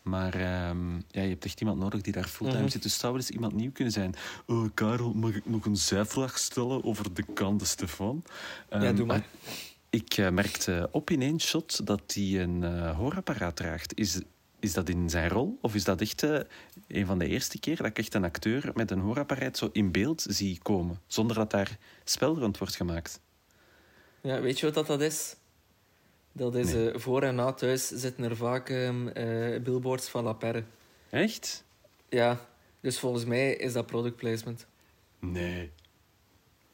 Maar 0.02 0.34
ehm, 0.34 0.94
ja, 0.96 1.22
je 1.22 1.30
hebt 1.30 1.46
echt 1.46 1.60
iemand 1.60 1.80
nodig 1.80 2.02
die 2.02 2.14
daar 2.14 2.28
fulltime 2.28 2.62
Mhm. 2.62 2.70
zit. 2.72 2.84
Dus 2.84 3.00
zou 3.00 3.12
wel 3.14 3.22
eens 3.22 3.32
iemand 3.32 3.54
nieuw 3.54 3.72
kunnen 3.72 3.94
zijn. 3.94 4.16
Oh, 4.46 4.66
Karel, 4.74 5.14
mag 5.14 5.36
ik 5.36 5.46
nog 5.46 5.66
een 5.66 5.76
zijvraag 5.78 6.38
stellen 6.38 6.84
over 6.84 7.14
de 7.14 7.24
kante 7.34 7.66
Stefan? 7.66 8.24
ja, 8.70 8.80
Ehm, 8.80 8.96
doe 8.96 9.06
maar. 9.06 9.26
Ik 9.90 10.14
eh, 10.18 10.30
merkte 10.30 10.90
op 10.92 11.10
in 11.10 11.22
één 11.22 11.40
shot 11.40 11.86
dat 11.88 12.02
hij 12.14 12.42
een 12.42 12.64
eh, 12.64 12.96
hoorapparaat 12.98 13.56
draagt. 13.56 13.98
Is, 13.98 14.20
is 14.66 14.74
dat 14.74 14.90
in 14.90 15.10
zijn 15.10 15.30
rol? 15.30 15.58
Of 15.62 15.76
is 15.76 15.84
dat 15.84 16.02
echt 16.02 16.24
eh, 16.24 16.40
een 16.88 17.06
van 17.06 17.20
de 17.20 17.28
eerste 17.28 17.60
keer 17.60 17.76
dat 17.76 17.86
ik 17.86 17.98
echt 17.98 18.14
een 18.14 18.24
acteur 18.24 18.72
met 18.74 18.92
een 18.92 19.00
hoorapparaat 19.00 19.58
zo 19.58 19.70
in 19.72 19.92
beeld 19.92 20.26
zie 20.30 20.60
komen? 20.62 21.00
Zonder 21.08 21.36
dat 21.36 21.52
daar 21.52 21.78
spel 22.04 22.38
rond 22.40 22.58
wordt 22.58 22.76
gemaakt. 22.76 23.20
Ja, 24.22 24.42
weet 24.42 24.60
je 24.60 24.66
wat 24.66 24.76
dat, 24.76 24.88
dat 24.88 25.02
is? 25.02 25.36
Dat 26.32 26.56
is 26.56 26.74
Nee. 26.74 26.92
eh, 26.92 27.00
voor 27.00 27.24
en 27.24 27.36
na 27.36 27.54
thuis 27.54 27.88
zitten 27.88 28.24
er 28.24 28.36
vaak 28.36 28.70
ehm, 28.70 29.08
eh, 29.08 29.62
billboards 29.62 30.10
van 30.10 30.24
La 30.24 30.34
Perre. 30.34 30.64
Echt? 31.10 31.64
Ja, 32.10 32.40
dus 32.80 33.00
volgens 33.00 33.26
mij 33.26 33.54
is 33.56 33.74
dat 33.74 33.86
product 33.86 34.16
placement. 34.16 34.66
Nee. 35.20 35.72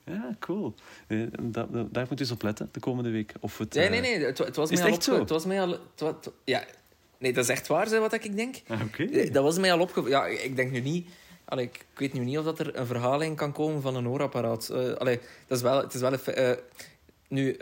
Ja, 0.06 0.36
cool. 0.40 0.74
Daar 1.08 1.68
moet 1.70 2.10
je 2.10 2.16
eens 2.20 2.32
op 2.32 2.42
letten 2.42 2.70
de 2.72 2.80
komende 2.80 3.10
week. 3.10 3.34
Of 3.40 3.58
het, 3.58 3.74
Nee, 3.74 3.90
nee, 3.90 4.02
nee. 4.02 4.20
Het, 4.26 4.38
het 4.38 4.56
was 4.56 4.72
Is 4.72 4.80
mij 4.80 4.88
het 4.92 4.96
al 4.98 5.14
zo? 5.14 5.20
Het 5.20 5.30
was 5.30 5.46
mij 5.46 5.62
al... 5.62 5.78
Het- 5.96 6.32
ja, 6.44 6.66
nee, 7.22 7.34
dat 7.34 7.44
is 7.44 7.50
echt 7.50 7.68
waar, 7.68 8.00
wat 8.00 8.14
ik 8.14 8.36
denk. 8.36 8.56
ah, 8.68 8.82
Oké. 8.82 9.04
Eh, 9.04 9.34
Dat 9.34 9.44
was 9.44 9.58
mij 9.58 9.74
al 9.74 9.80
opge... 9.80 10.10
Ja, 10.10 10.26
ik 10.26 10.56
denk 10.56 10.72
nu 10.72 10.80
niet... 10.80 11.10
Allee, 11.46 11.66
ik, 11.66 11.86
weet 11.96 12.14
nu 12.14 12.20
niet 12.20 12.38
of 12.38 12.46
dat 12.46 12.60
er 12.60 12.76
een 12.78 12.86
verhaal 12.86 13.22
in 13.22 13.36
kan 13.36 13.52
komen 13.52 13.82
van 13.82 13.96
een 13.96 14.06
hoorapparaat. 14.06 14.70
Allee, 14.98 15.20
dat 15.48 15.58
is 15.58 15.64
wel, 15.64 15.82
het 15.82 15.94
is 15.94 16.02
wel 16.02 16.14
een... 16.14 16.20
eh, 16.26 16.52
nu, 17.28 17.56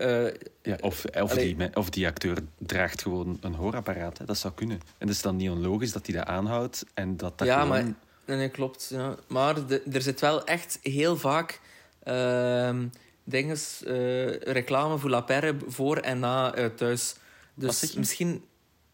Ja, 0.61 0.77
of, 0.81 1.05
of, 1.05 1.31
Allee. 1.31 1.55
die, 1.55 1.75
of 1.75 1.89
die 1.89 2.07
acteur 2.07 2.37
draagt 2.57 3.01
gewoon 3.01 3.37
een 3.41 3.53
hoorapparaat. 3.53 4.17
Hè. 4.17 4.25
Dat 4.25 4.37
zou 4.37 4.53
kunnen. 4.53 4.77
En 4.97 5.07
het 5.07 5.15
is 5.15 5.21
dan 5.21 5.35
niet 5.35 5.49
onlogisch 5.49 5.91
dat 5.91 6.05
hij 6.07 6.15
dat 6.15 6.25
aanhoudt 6.27 6.85
en 6.93 7.17
dat 7.17 7.37
dat 7.37 7.47
ja, 7.47 7.53
gewoon... 7.53 7.67
maar... 7.69 7.83
Nee, 8.25 8.37
nee, 8.37 8.49
klopt. 8.49 8.87
Ja. 8.93 9.15
Maar 9.27 9.65
de- 9.67 9.81
er 9.91 10.01
zit 10.01 10.19
wel 10.19 10.43
echt 10.45 10.79
heel 10.81 11.17
vaak... 11.17 11.59
ehm 12.03 12.85
dinges, 13.23 13.83
eh, 13.83 14.35
reclame 14.35 14.97
voor 14.97 15.09
La 15.09 15.21
Perre 15.21 15.55
voor 15.67 15.97
en 15.97 16.19
na 16.19 16.69
thuis. 16.75 17.15
Dus 17.53 17.93
misschien... 17.95 18.43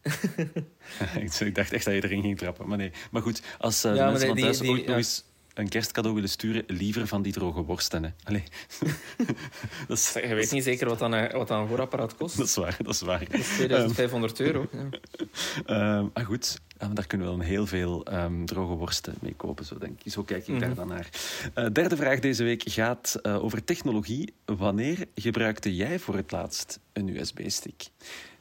ik 1.46 1.54
dacht 1.54 1.72
echt 1.72 1.84
dat 1.84 1.94
je 1.94 2.04
erin 2.04 2.22
ging 2.22 2.38
trappen. 2.38 2.68
Maar 2.68 2.78
nee. 2.78 2.90
Maar 3.10 3.22
goed, 3.22 3.42
als 3.58 3.84
eh, 3.84 3.90
de 3.90 3.96
Ja, 3.96 4.02
maar 4.02 4.10
mensen 4.10 4.26
van 4.28 4.36
die- 4.36 4.44
thuis 4.44 4.58
die- 4.58 4.70
ooit 4.70 4.80
ja. 4.82 4.86
nog 4.88 4.96
eens 4.96 5.24
een 5.54 5.68
kerstcadeau 5.68 6.14
willen 6.14 6.30
sturen, 6.30 6.64
liever 6.66 7.06
van 7.06 7.22
die 7.22 7.32
droge 7.32 7.62
worsten. 7.62 8.04
Hè. 8.04 8.10
Allee. 8.24 8.42
dat, 9.88 9.98
is, 9.98 10.12
Je 10.12 10.34
weet 10.34 10.50
niet 10.52 10.64
zeker 10.64 10.88
wat 10.88 10.98
dan 10.98 11.12
een, 11.12 11.32
wat 11.32 11.48
dan 11.48 11.60
een 11.60 11.68
hoorapparaat 11.68 12.16
kost. 12.16 12.36
dat 12.36 12.46
is 12.46 12.54
waar, 12.54 12.76
dat 12.82 12.94
is 12.94 13.00
waar. 13.00 13.18
Dat 13.28 13.38
is 13.40 13.46
2500 13.54 14.40
euro. 14.40 14.66
Ja. 14.72 14.88
Ehm, 15.98 16.06
ah, 16.12 16.24
goed. 16.26 16.60
Ah, 16.78 16.86
maar 16.86 16.94
daar 16.96 17.06
kunnen 17.06 17.26
we 17.30 17.36
dan 17.36 17.42
heel 17.46 17.66
veel 17.66 18.04
ehm, 18.04 18.44
droge 18.44 18.74
worsten 18.74 19.14
mee 19.20 19.34
kopen, 19.34 19.64
zo 19.64 19.78
denk 19.78 20.00
ik. 20.04 20.12
Zo 20.12 20.22
kijk 20.22 20.46
ik 20.48 20.58
daar 20.60 20.68
Mhm. 20.68 20.78
dan 20.78 20.88
naar. 20.88 21.08
Eh, 21.54 21.66
derde 21.72 21.96
vraag 21.96 22.18
deze 22.20 22.44
week 22.44 22.62
gaat 22.66 23.18
eh, 23.22 23.44
over 23.44 23.64
technologie. 23.64 24.34
Wanneer 24.44 25.06
gebruikte 25.14 25.74
jij 25.76 25.98
voor 25.98 26.14
het 26.16 26.32
laatst 26.32 26.80
een 26.92 27.08
USB-stick? 27.08 27.84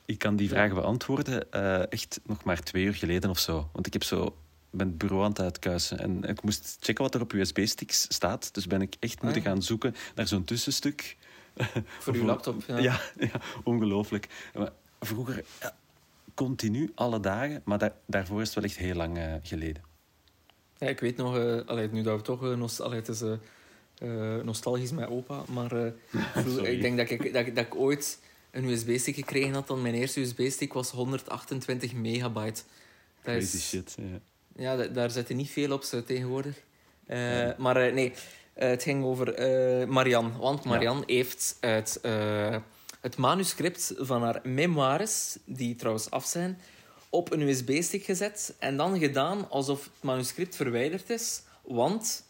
Ik 0.05 0.17
kan 0.19 0.35
die 0.35 0.49
vraag 0.49 0.73
beantwoorden 0.73 1.51
eh, 1.51 1.91
echt 1.91 2.19
nog 2.25 2.43
maar 2.43 2.59
twee 2.63 2.83
uur 2.83 2.93
geleden 2.95 3.29
of 3.29 3.39
zo. 3.39 3.69
Want 3.73 3.87
ik 3.87 3.93
heb 3.93 4.03
zo 4.03 4.35
ben 4.69 4.97
bureau 4.97 5.23
aan 5.23 5.29
het 5.29 5.39
uitkuisen 5.39 5.99
en 5.99 6.23
ik 6.23 6.41
moest 6.43 6.77
checken 6.79 7.03
wat 7.03 7.15
er 7.15 7.21
op 7.21 7.33
USB-sticks 7.33 8.05
staat. 8.09 8.53
Dus 8.53 8.67
ben 8.67 8.81
ik 8.81 8.95
echt 8.99 9.21
moeten 9.21 9.41
ja. 9.41 9.47
gaan 9.49 9.61
zoeken 9.63 9.95
naar 10.15 10.27
zo'n 10.27 10.43
tussenstuk. 10.43 11.17
Voor 11.99 12.13
uw 12.13 12.23
laptop. 12.25 12.63
Ja. 12.67 12.77
Ja, 12.77 12.99
ja, 13.17 13.31
ongelooflijk. 13.63 14.27
Maar 14.53 14.71
vroeger 14.99 15.43
ja, 15.61 15.75
continu, 16.33 16.91
alle 16.95 17.19
dagen, 17.19 17.61
maar 17.65 17.77
daar, 17.77 17.93
daarvoor 18.05 18.41
is 18.41 18.45
het 18.47 18.55
wel 18.55 18.63
echt 18.63 18.77
heel 18.77 18.95
lang 18.95 19.17
eh, 19.17 19.33
geleden. 19.43 19.83
Ja, 20.77 20.87
ik 20.87 20.99
weet 20.99 21.17
nog, 21.17 21.63
allee, 21.65 21.89
nu 21.91 22.01
dat 22.01 22.15
we 22.17 22.21
toch 22.23 22.41
allee, 22.81 22.99
het 22.99 23.07
is, 23.07 23.21
nostalgisch 24.43 24.91
met 24.91 25.07
opa, 25.09 25.41
maar 25.49 25.69
vroeger- 26.33 26.67
ik 26.67 26.81
denk 26.81 26.97
dat 26.97 27.09
ik, 27.09 27.33
dat, 27.33 27.45
ik- 27.47 27.55
dat 27.55 27.65
ik 27.65 27.75
ooit 27.75 28.19
een 28.55 28.63
USB-stick 28.69 29.15
gekregen 29.15 29.53
had. 29.53 29.67
Dan 29.67 29.81
mijn 29.81 29.93
eerste 29.93 30.19
USB-stick 30.21 30.73
was 30.73 30.91
128 30.91 31.93
megabyte. 31.93 32.61
Dat 33.23 33.33
Crazy 33.33 33.55
is, 33.55 33.67
shit. 33.67 33.95
Ja. 33.97 34.19
Ja, 34.63 34.75
da- 34.75 34.87
daar 34.87 35.11
zitten 35.11 35.35
niet 35.35 35.49
veel 35.49 35.71
op 35.71 35.83
zo, 35.83 36.03
tegenwoordig. 36.03 36.61
Eh, 37.05 37.49
Maar 37.57 37.77
eh, 37.77 37.93
nee, 37.93 38.13
eh, 38.53 38.69
het 38.69 38.83
ging 38.83 39.03
over 39.03 39.27
Marianne. 39.89 40.37
Want 40.37 40.63
Marianne 40.63 41.03
heeft 41.05 41.57
uit 41.59 41.99
eh, 42.01 42.55
het 43.01 43.17
manuscript 43.17 43.93
van 43.97 44.23
haar 44.23 44.39
memoires, 44.43 45.37
die 45.45 45.75
trouwens 45.75 46.09
af 46.11 46.25
zijn, 46.25 46.59
op 47.09 47.31
een 47.31 47.41
USB-stick 47.41 48.03
gezet. 48.03 48.53
En 48.59 48.77
dan 48.77 48.99
gedaan 48.99 49.49
alsof 49.49 49.83
het 49.83 50.03
manuscript 50.03 50.55
verwijderd 50.55 51.09
is. 51.09 51.41
Want 51.61 52.23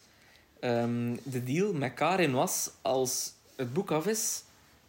ehm, 0.60 1.16
de 1.22 1.44
deal 1.44 1.72
met 1.72 1.94
Karin 1.94 2.32
was, 2.32 2.70
als 2.82 3.32
het 3.56 3.72
boek 3.72 3.90
af 3.90 4.06
is, 4.06 4.42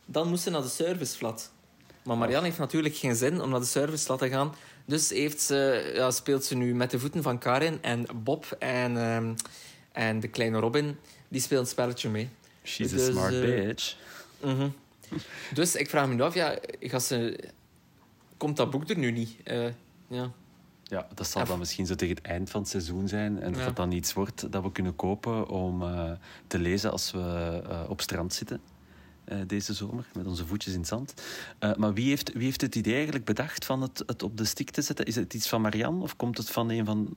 dan 0.09 0.27
moest 0.29 0.43
ze 0.43 0.49
naar 0.49 0.61
de 0.61 0.67
serviceflat. 0.67 1.51
Maar 2.03 2.17
Marianne 2.17 2.45
heeft 2.47 2.59
natuurlijk 2.59 2.95
geen 2.95 3.15
zin 3.15 3.41
om 3.41 3.49
naar 3.49 3.59
de 3.59 3.65
service 3.65 4.17
te 4.17 4.29
gaan. 4.29 4.53
Dus 4.85 5.09
heeft 5.09 5.41
ze, 5.41 5.91
ja, 5.95 6.11
speelt 6.11 6.45
ze 6.45 6.55
nu 6.55 6.75
met 6.75 6.91
de 6.91 6.99
voeten 6.99 7.23
van 7.23 7.37
Karin 7.37 7.77
en 7.81 8.05
Bob 8.23 8.55
en, 8.59 8.97
ehm, 8.97 9.33
en 9.91 10.19
de 10.19 10.27
kleine 10.27 10.59
Robin. 10.59 10.97
Die 11.27 11.41
speelt 11.41 11.61
een 11.61 11.67
spelletje 11.67 12.09
mee. 12.09 12.29
She's 12.63 12.93
a 12.93 12.95
Dus, 12.95 13.05
smart 13.05 13.33
eh, 13.33 13.39
bitch. 13.41 13.95
Mhm. 14.41 14.69
Dus 15.53 15.75
ik 15.75 15.89
vraag 15.89 16.07
me 16.07 16.13
nu 16.13 16.21
af, 16.21 16.33
ja, 16.33 16.57
gaat 16.79 17.03
ze, 17.03 17.39
komt 18.37 18.57
dat 18.57 18.69
boek 18.69 18.89
er 18.89 18.97
nu 18.97 19.11
niet? 19.11 19.35
Eh, 19.43 19.65
ja. 20.07 20.31
Ja, 20.83 21.07
dat 21.15 21.27
zal 21.27 21.45
dan 21.45 21.59
misschien 21.59 21.85
zo 21.85 21.95
tegen 21.95 22.15
het 22.15 22.25
eind 22.25 22.49
van 22.49 22.61
het 22.61 22.69
seizoen 22.69 23.07
zijn. 23.07 23.41
En 23.41 23.51
dat 23.51 23.59
Ja. 23.59 23.65
dat 23.65 23.75
dan 23.75 23.91
iets 23.91 24.13
wordt 24.13 24.51
dat 24.51 24.63
we 24.63 24.71
kunnen 24.71 24.95
kopen 24.95 25.47
om 25.49 25.83
eh, 25.83 26.11
te 26.47 26.59
lezen 26.59 26.91
als 26.91 27.11
we 27.11 27.61
op 27.89 28.01
strand 28.01 28.33
zitten. 28.33 28.61
Eh, 29.27 29.37
deze 29.47 29.73
zomer, 29.73 30.05
met 30.13 30.25
onze 30.25 30.45
voetjes 30.45 30.73
in 30.73 30.79
het 30.79 30.87
zand. 30.87 31.13
Eh, 31.59 31.75
maar 31.75 31.93
wie 31.93 32.07
heeft, 32.09 32.33
wie 32.33 32.43
heeft 32.43 32.61
het 32.61 32.75
idee 32.75 32.93
eigenlijk 32.93 33.25
bedacht 33.25 33.65
van 33.65 33.81
het, 33.81 34.03
het 34.05 34.23
op 34.23 34.37
de 34.37 34.45
stick 34.45 34.69
te 34.69 34.81
zetten? 34.81 35.05
Is 35.05 35.15
het 35.15 35.33
iets 35.33 35.47
van 35.47 35.61
Marianne 35.61 36.03
of 36.03 36.15
komt 36.15 36.37
het 36.37 36.49
van 36.49 36.69
een 36.69 36.85
van... 36.85 37.15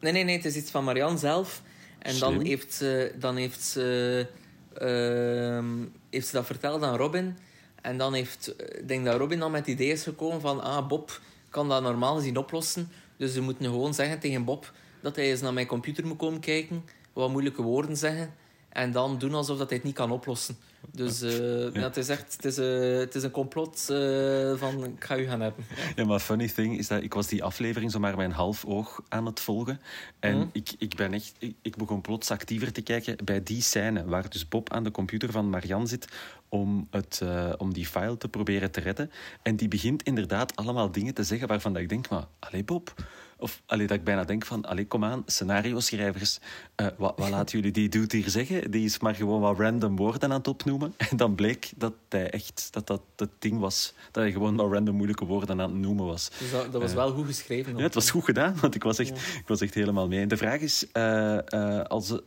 Nee, 0.00 0.12
nee, 0.12 0.24
nee, 0.24 0.36
het 0.36 0.44
is 0.44 0.56
iets 0.56 0.70
van 0.70 0.84
Marianne 0.84 1.18
zelf. 1.18 1.62
En 1.98 2.18
dan 2.18 2.40
heeft 2.44 2.72
ze, 2.72 3.14
dan 3.18 3.36
heeft, 3.36 3.62
ze, 3.62 4.26
ehm, 4.74 5.66
heeft 6.10 6.26
ze 6.26 6.32
dat 6.32 6.46
verteld 6.46 6.82
aan 6.82 6.96
Robin. 6.96 7.36
En 7.82 7.98
dan 7.98 8.14
heeft, 8.14 8.54
ik 8.78 8.88
denk 8.88 9.04
dat 9.04 9.18
Robin 9.18 9.38
dan 9.38 9.50
met 9.50 9.60
het 9.60 9.68
idee 9.68 9.90
is 9.90 10.02
gekomen 10.02 10.40
van... 10.40 10.62
Ah, 10.62 10.88
Bob 10.88 11.20
kan 11.50 11.68
dat 11.68 11.82
normaal 11.82 12.16
gezien 12.16 12.36
oplossen. 12.36 12.88
Dus 13.16 13.32
ze 13.32 13.40
moeten 13.40 13.64
gewoon 13.64 13.94
zeggen 13.94 14.18
tegen 14.18 14.44
Bob 14.44 14.72
dat 15.00 15.16
hij 15.16 15.30
eens 15.30 15.40
naar 15.40 15.52
mijn 15.52 15.66
computer 15.66 16.06
moet 16.06 16.18
komen 16.18 16.40
kijken. 16.40 16.84
Wat 17.12 17.30
moeilijke 17.30 17.62
woorden 17.62 17.96
zeggen. 17.96 18.34
En 18.78 18.92
dan 18.92 19.18
doen 19.18 19.34
alsof 19.34 19.58
dat 19.58 19.68
hij 19.68 19.76
het 19.76 19.86
niet 19.86 19.94
kan 19.94 20.10
oplossen. 20.10 20.56
Dus 20.90 21.22
eh, 21.22 21.72
ja. 21.72 21.80
het 21.80 21.96
is 21.96 22.08
echt 22.08 22.32
het 22.32 22.44
is, 22.44 22.58
eh, 22.58 22.98
het 22.98 23.14
is 23.14 23.22
een 23.22 23.30
complot 23.30 23.88
eh, 23.90 24.52
van 24.56 24.84
ik 24.84 25.04
ga 25.04 25.16
u 25.16 25.26
gaan 25.26 25.40
hebben. 25.40 25.64
Ja, 25.96 26.04
maar 26.04 26.20
funny 26.20 26.48
thing 26.48 26.78
is 26.78 26.88
dat 26.88 27.02
ik 27.02 27.14
was 27.14 27.26
die 27.26 27.44
aflevering 27.44 27.90
zomaar 27.90 28.16
met 28.16 28.26
een 28.26 28.32
half 28.32 28.64
oog 28.64 29.02
aan 29.08 29.26
het 29.26 29.40
volgen. 29.40 29.80
En 30.20 30.36
Mhm. 30.36 30.48
ik, 30.52 30.74
ik 30.78 30.96
ben 30.96 31.12
echt... 31.12 31.34
Ik, 31.38 31.54
ik 31.62 31.76
begon 31.76 32.00
plots 32.00 32.30
actiever 32.30 32.72
te 32.72 32.80
kijken 32.80 33.16
bij 33.24 33.42
die 33.42 33.62
scène 33.62 34.04
waar 34.04 34.30
dus 34.30 34.48
Bob 34.48 34.72
aan 34.72 34.84
de 34.84 34.90
computer 34.90 35.30
van 35.30 35.50
Marianne 35.50 35.86
zit 35.86 36.08
om, 36.48 36.88
het, 36.90 37.22
om 37.56 37.72
die 37.72 37.86
file 37.86 38.16
te 38.16 38.28
proberen 38.28 38.70
te 38.70 38.80
redden. 38.80 39.10
En 39.42 39.56
die 39.56 39.68
begint 39.68 40.02
inderdaad 40.02 40.56
allemaal 40.56 40.92
dingen 40.92 41.14
te 41.14 41.22
zeggen 41.22 41.48
waarvan 41.48 41.72
dat 41.72 41.82
ik 41.82 41.88
denk, 41.88 42.08
maar 42.08 42.26
allee 42.38 42.64
Bob... 42.64 42.94
Of 43.40 43.62
allee, 43.66 43.86
dat 43.86 43.96
ik 43.96 44.04
bijna 44.04 44.24
denk 44.24 44.44
van, 44.44 44.64
allee, 44.64 44.86
kom 44.86 45.04
aan, 45.04 45.22
scenario-schrijvers, 45.26 46.38
eh, 46.74 46.86
wat, 46.96 47.14
wat 47.16 47.28
laten 47.28 47.56
jullie 47.58 47.72
die 47.72 47.88
dude 47.88 48.16
hier 48.16 48.28
zeggen? 48.30 48.70
Die 48.70 48.84
is 48.84 48.98
maar 48.98 49.14
gewoon 49.14 49.40
wat 49.40 49.58
random 49.58 49.96
woorden 49.96 50.30
aan 50.30 50.38
het 50.38 50.48
opnoemen. 50.48 50.94
En 51.10 51.16
dan 51.16 51.34
bleek 51.34 51.70
dat 51.76 51.92
hij 52.08 52.30
echt, 52.30 52.68
dat 52.70 52.86
dat 52.86 53.00
het 53.16 53.30
ding 53.38 53.58
was. 53.58 53.94
Dat 54.10 54.22
hij 54.22 54.32
gewoon 54.32 54.54
maar 54.54 54.66
random 54.66 54.94
moeilijke 54.94 55.24
woorden 55.24 55.60
aan 55.60 55.70
het 55.70 55.80
noemen 55.80 56.04
was. 56.06 56.30
Dus 56.38 56.50
dat, 56.50 56.72
dat 56.72 56.80
was 56.82 56.90
Eh, 56.90 56.96
wel 56.96 57.10
goed 57.12 57.26
geschreven. 57.26 57.76
Ja, 57.76 57.82
het 57.82 57.94
was 57.94 58.10
goed 58.10 58.24
gedaan, 58.24 58.56
want 58.60 58.74
ik 58.74 58.82
was 58.82 58.98
echt, 58.98 59.08
Ja. 59.08 59.38
ik 59.38 59.48
was 59.48 59.60
echt 59.60 59.74
helemaal 59.74 60.08
mee. 60.08 60.20
En 60.20 60.28
de 60.28 60.36
vraag 60.36 60.60
is, 60.60 60.86
eh, 60.92 61.38
als, 61.82 62.08
het- 62.08 62.22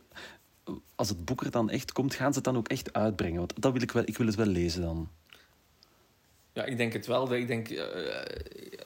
als 0.94 1.08
het 1.08 1.24
boek 1.24 1.44
er 1.44 1.50
dan 1.50 1.70
echt 1.70 1.92
komt, 1.92 2.14
gaan 2.14 2.30
ze 2.32 2.34
het 2.34 2.44
dan 2.44 2.56
ook 2.56 2.68
echt 2.68 2.92
uitbrengen? 2.92 3.38
Want 3.38 3.52
dat 3.62 3.72
wil 3.72 3.82
ik 3.82 3.92
wel, 3.92 4.02
ik 4.06 4.16
wil 4.16 4.26
het 4.26 4.36
wel 4.36 4.46
lezen 4.46 4.82
dan. 4.82 5.08
Ja, 6.52 6.64
ik 6.64 6.76
denk 6.76 6.92
het 6.92 7.06
wel. 7.06 7.34
Ik 7.34 7.46
denk, 7.46 7.68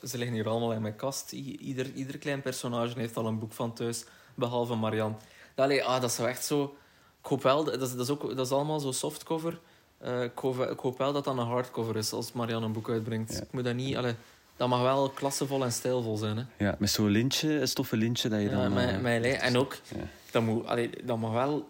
ze 0.09 0.19
liggen 0.19 0.37
hier 0.37 0.49
allemaal 0.49 0.73
in 0.73 0.83
mijn 0.83 0.97
kast. 0.97 1.33
I- 1.33 1.57
Ieder, 1.61 1.93
ieder 1.95 2.19
klein 2.19 2.43
personage 2.43 2.99
heeft 2.99 3.17
al 3.17 3.27
een 3.27 3.39
boek 3.39 3.53
van 3.53 3.73
thuis, 3.73 4.05
behalve 4.35 4.75
Marianne. 4.75 5.17
Allee, 5.55 5.85
ah, 5.85 6.01
dat 6.01 6.13
zou 6.13 6.29
echt 6.29 6.45
zo... 6.45 6.77
Ik 7.23 7.27
hoop 7.33 7.43
wel, 7.43 7.65
dat 7.65 7.83
is, 7.83 7.91
dat 7.91 8.01
is, 8.01 8.11
ook, 8.11 8.37
dat 8.37 8.47
is 8.47 8.53
allemaal 8.53 8.81
zo 8.81 8.93
softcover. 8.93 9.59
Eh, 9.99 10.23
ik, 10.23 10.39
hoop, 10.39 10.61
ik 10.61 10.79
hoop 10.79 10.99
wel 10.99 11.13
dat 11.13 11.25
dat 11.25 11.37
een 11.39 11.45
hardcover 11.47 11.97
is 11.97 12.13
als 12.13 12.33
Marianne 12.33 12.67
een 12.67 12.73
boek 12.73 12.89
uitbrengt. 12.91 13.33
Ja. 13.33 13.41
Ik 13.41 13.53
moet 13.53 13.65
dat 13.65 13.75
niet... 13.75 13.97
Allee, 13.97 14.15
dat 14.57 14.69
mag 14.69 14.83
wel 14.83 15.09
klassevol 15.11 15.65
en 15.65 15.73
stijlvol 15.73 16.17
zijn. 16.17 16.37
Hè. 16.37 16.65
Ja, 16.65 16.77
met 16.79 16.91
zo'n 16.91 17.09
lintje, 17.09 17.61
een 17.61 17.69
stoffen 17.69 17.99
lintje 17.99 18.29
dat 18.29 18.41
je 18.41 18.49
Ja, 18.49 18.69
dan... 18.69 18.79
eh, 18.79 19.01
met 19.01 19.21
lijn. 19.21 19.35
En 19.35 19.57
ook, 19.57 19.77
Ja. 19.97 20.03
dat, 20.31 20.43
moet, 20.43 20.67
allee, 20.67 20.91
dat 21.05 21.19
mag 21.19 21.33
wel... 21.33 21.69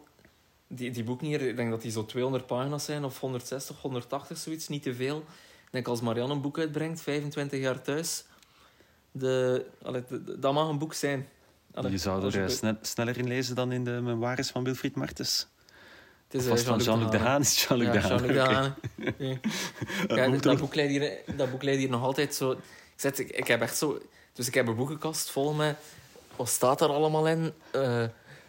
Die, 0.69 0.91
die 0.91 1.05
boeken 1.05 1.27
hier, 1.27 1.41
ik 1.43 1.57
denk 1.57 1.71
dat 1.71 1.83
die 1.83 1.91
zo 1.91 2.05
200 2.07 2.47
pagina's 2.47 2.85
zijn, 2.85 3.05
of 3.05 3.21
160, 3.21 3.81
180, 3.81 4.37
zoiets, 4.39 4.69
niet 4.69 4.83
te 4.83 4.95
veel. 4.95 5.25
Denk 5.71 5.89
als 5.89 6.01
Marianne 6.01 6.35
een 6.35 6.41
boek 6.41 6.59
uitbrengt, 6.59 7.01
25 7.01 7.61
jaar 7.61 7.83
thuis, 7.83 8.25
de, 9.13 9.67
allee, 9.83 10.03
de- 10.09 10.25
de- 10.25 10.39
dat 10.39 10.53
mag 10.53 10.69
een 10.69 10.79
boek 10.79 10.95
zijn. 10.95 11.29
Allee, 11.75 11.91
je 11.91 11.99
zou 11.99 12.27
er 12.27 12.39
eh, 12.41 12.47
be- 12.47 12.53
sne- 12.53 12.79
sneller 12.83 13.19
in 13.19 13.27
lezen 13.29 13.55
dan 13.55 13.73
in 13.73 13.85
de 13.85 13.91
memoires 13.91 14.51
van 14.51 14.65
Wilfried 14.65 14.95
Martens. 14.97 15.47
Het 16.29 16.41
is 16.43 16.47
eh, 16.65 16.79
Jean-Luc 16.79 17.11
de 17.11 17.19
Haan? 17.19 17.41
Is 17.41 17.65
Jean-Luc 17.69 17.87
Ja, 17.87 17.93
de 17.93 18.01
Haan? 18.01 18.23
De. 18.23 18.29
Eh, 19.19 19.37
Ja, 20.17 20.29
dat, 20.39 20.59
boek 20.59 20.75
leidt 20.75 20.91
hier, 20.93 21.19
dat 21.37 21.51
boek 21.51 21.63
leidt 21.63 21.81
hier 21.81 21.89
nog 21.91 22.03
altijd 22.03 22.35
zo... 22.35 22.51
Ik, 22.51 22.59
zet, 22.97 23.19
ik, 23.19 23.31
ik 23.31 23.47
heb 23.47 23.61
echt 23.61 23.77
zo... 23.77 23.99
Dus 24.33 24.47
ik 24.47 24.55
heb 24.55 24.67
een 24.67 24.77
boekenkast 24.77 25.31
vol 25.31 25.53
met... 25.53 25.77
Wat 26.37 26.49
staat 26.49 26.81
er 26.81 26.89
allemaal 26.89 27.29
in? 27.29 27.53
Eh, 27.71 28.05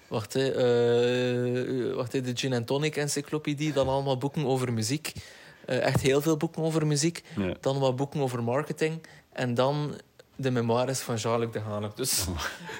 wacht, 0.08 0.34
hè, 0.34 0.52
eh, 0.52 1.96
wacht 1.96 2.12
hè, 2.14 2.22
de 2.22 2.36
Gin 2.36 2.54
and 2.54 2.68
Tonic 2.68 2.96
Encyclopedie. 2.96 3.74
Dan 3.74 3.88
allemaal 3.88 4.18
boeken 4.18 4.46
over 4.46 4.74
muziek. 4.74 5.14
Eh, 5.68 5.82
echt 5.82 6.02
heel 6.02 6.22
veel 6.22 6.38
boeken 6.38 6.64
over 6.64 6.88
muziek. 6.88 7.24
Ja. 7.36 7.54
Dan 7.62 7.80
wat 7.80 7.96
boeken 7.96 8.20
over 8.20 8.44
marketing. 8.44 9.02
En 9.34 9.54
dan 9.54 9.94
de 10.36 10.52
memoires 10.52 11.00
van 11.00 11.16
Jean-Luc 11.16 11.52
de 11.52 11.60
Haan. 11.60 11.92
Dus 11.96 12.26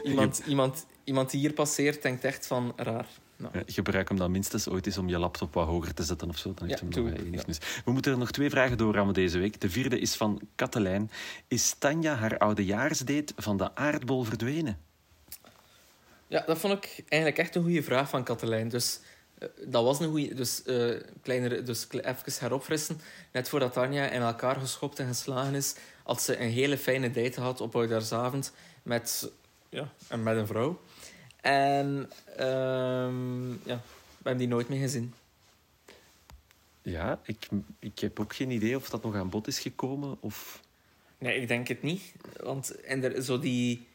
iemand, 0.04 0.42
iemand, 0.48 0.86
iemand 1.04 1.30
die 1.32 1.40
hier 1.40 1.54
passeert, 1.54 2.02
denkt 2.02 2.24
echt 2.24 2.48
van 2.48 2.74
raar. 2.76 3.06
Nou, 3.36 3.52
Ja, 3.58 3.64
gebruik 3.66 4.08
hem 4.08 4.18
dan 4.18 4.32
minstens 4.32 4.68
ooit 4.70 4.86
eens 4.86 4.98
om 4.98 5.10
je 5.10 5.18
laptop 5.18 5.54
wat 5.54 5.68
hoger 5.68 5.94
te 5.94 6.04
zetten 6.04 6.30
of 6.30 6.38
zo. 6.38 6.54
Dan 6.56 6.68
heeft 6.68 6.80
Ja, 6.80 6.86
hem 6.90 7.04
nog 7.04 7.14
ja. 7.14 7.24
enigszins. 7.24 7.60
We 7.86 7.92
moeten 7.92 8.12
er 8.12 8.18
nog 8.18 8.32
twee 8.32 8.50
vragen 8.50 8.78
doorrammen 8.78 9.14
deze 9.14 9.38
week. 9.40 9.62
De 9.62 9.70
vierde 9.70 10.00
is 10.00 10.16
van 10.16 10.42
Katelijn. 10.56 11.12
Is 11.48 11.76
Tanja 11.80 12.16
haar 12.16 12.38
oudejaarsdate 12.38 13.34
van 13.36 13.58
de 13.58 13.76
aardbol 13.76 14.24
verdwenen? 14.24 14.78
Ja, 16.28 16.44
dat 16.46 16.58
vond 16.58 16.74
ik 16.74 17.04
eigenlijk 17.08 17.42
echt 17.42 17.56
een 17.56 17.64
goede 17.64 17.84
vraag 17.84 18.10
van 18.10 18.24
Katelijn. 18.24 18.70
Dus 18.70 19.00
dat 19.66 19.84
was 19.84 20.00
een 20.00 20.10
goede. 20.10 20.34
Dus, 20.34 20.64
eh 20.64 21.02
kleiner, 21.22 21.66
dus 21.66 21.88
even 21.92 22.34
heropfrissen. 22.40 23.00
Net 23.32 23.50
voordat 23.50 23.74
Tanja 23.74 24.10
in 24.10 24.22
elkaar 24.22 24.56
geschopt 24.56 25.00
en 25.00 25.08
geslagen 25.08 25.56
is, 25.56 25.76
had 26.04 26.22
ze 26.22 26.40
een 26.40 26.50
hele 26.50 26.78
fijne 26.78 27.12
date 27.12 27.32
gehad 27.32 27.62
op 27.62 27.76
oudjaarsavond 27.76 28.54
met, 28.84 29.32
ja, 29.70 29.92
en 30.08 30.24
met 30.24 30.38
een 30.38 30.48
vrouw. 30.48 30.82
En 31.42 32.10
ehm, 32.36 33.50
ja, 33.52 33.82
we 34.08 34.24
hebben 34.24 34.38
die 34.38 34.48
nooit 34.48 34.70
meer 34.70 34.80
gezien. 34.80 35.14
Ja, 36.82 37.20
ik, 37.24 37.48
ik 37.80 38.00
heb 38.00 38.20
ook 38.20 38.36
geen 38.36 38.52
idee 38.52 38.76
of 38.76 38.90
dat 38.90 39.04
nog 39.04 39.16
aan 39.16 39.30
bod 39.30 39.48
is 39.48 39.60
gekomen. 39.60 40.18
Of... 40.20 40.62
Nee, 41.18 41.42
ik 41.42 41.48
denk 41.48 41.68
het 41.68 41.82
niet. 41.82 42.14
Want 42.38 42.82
en 42.82 43.04
er, 43.04 43.24
zo 43.24 43.40
die, 43.40 43.88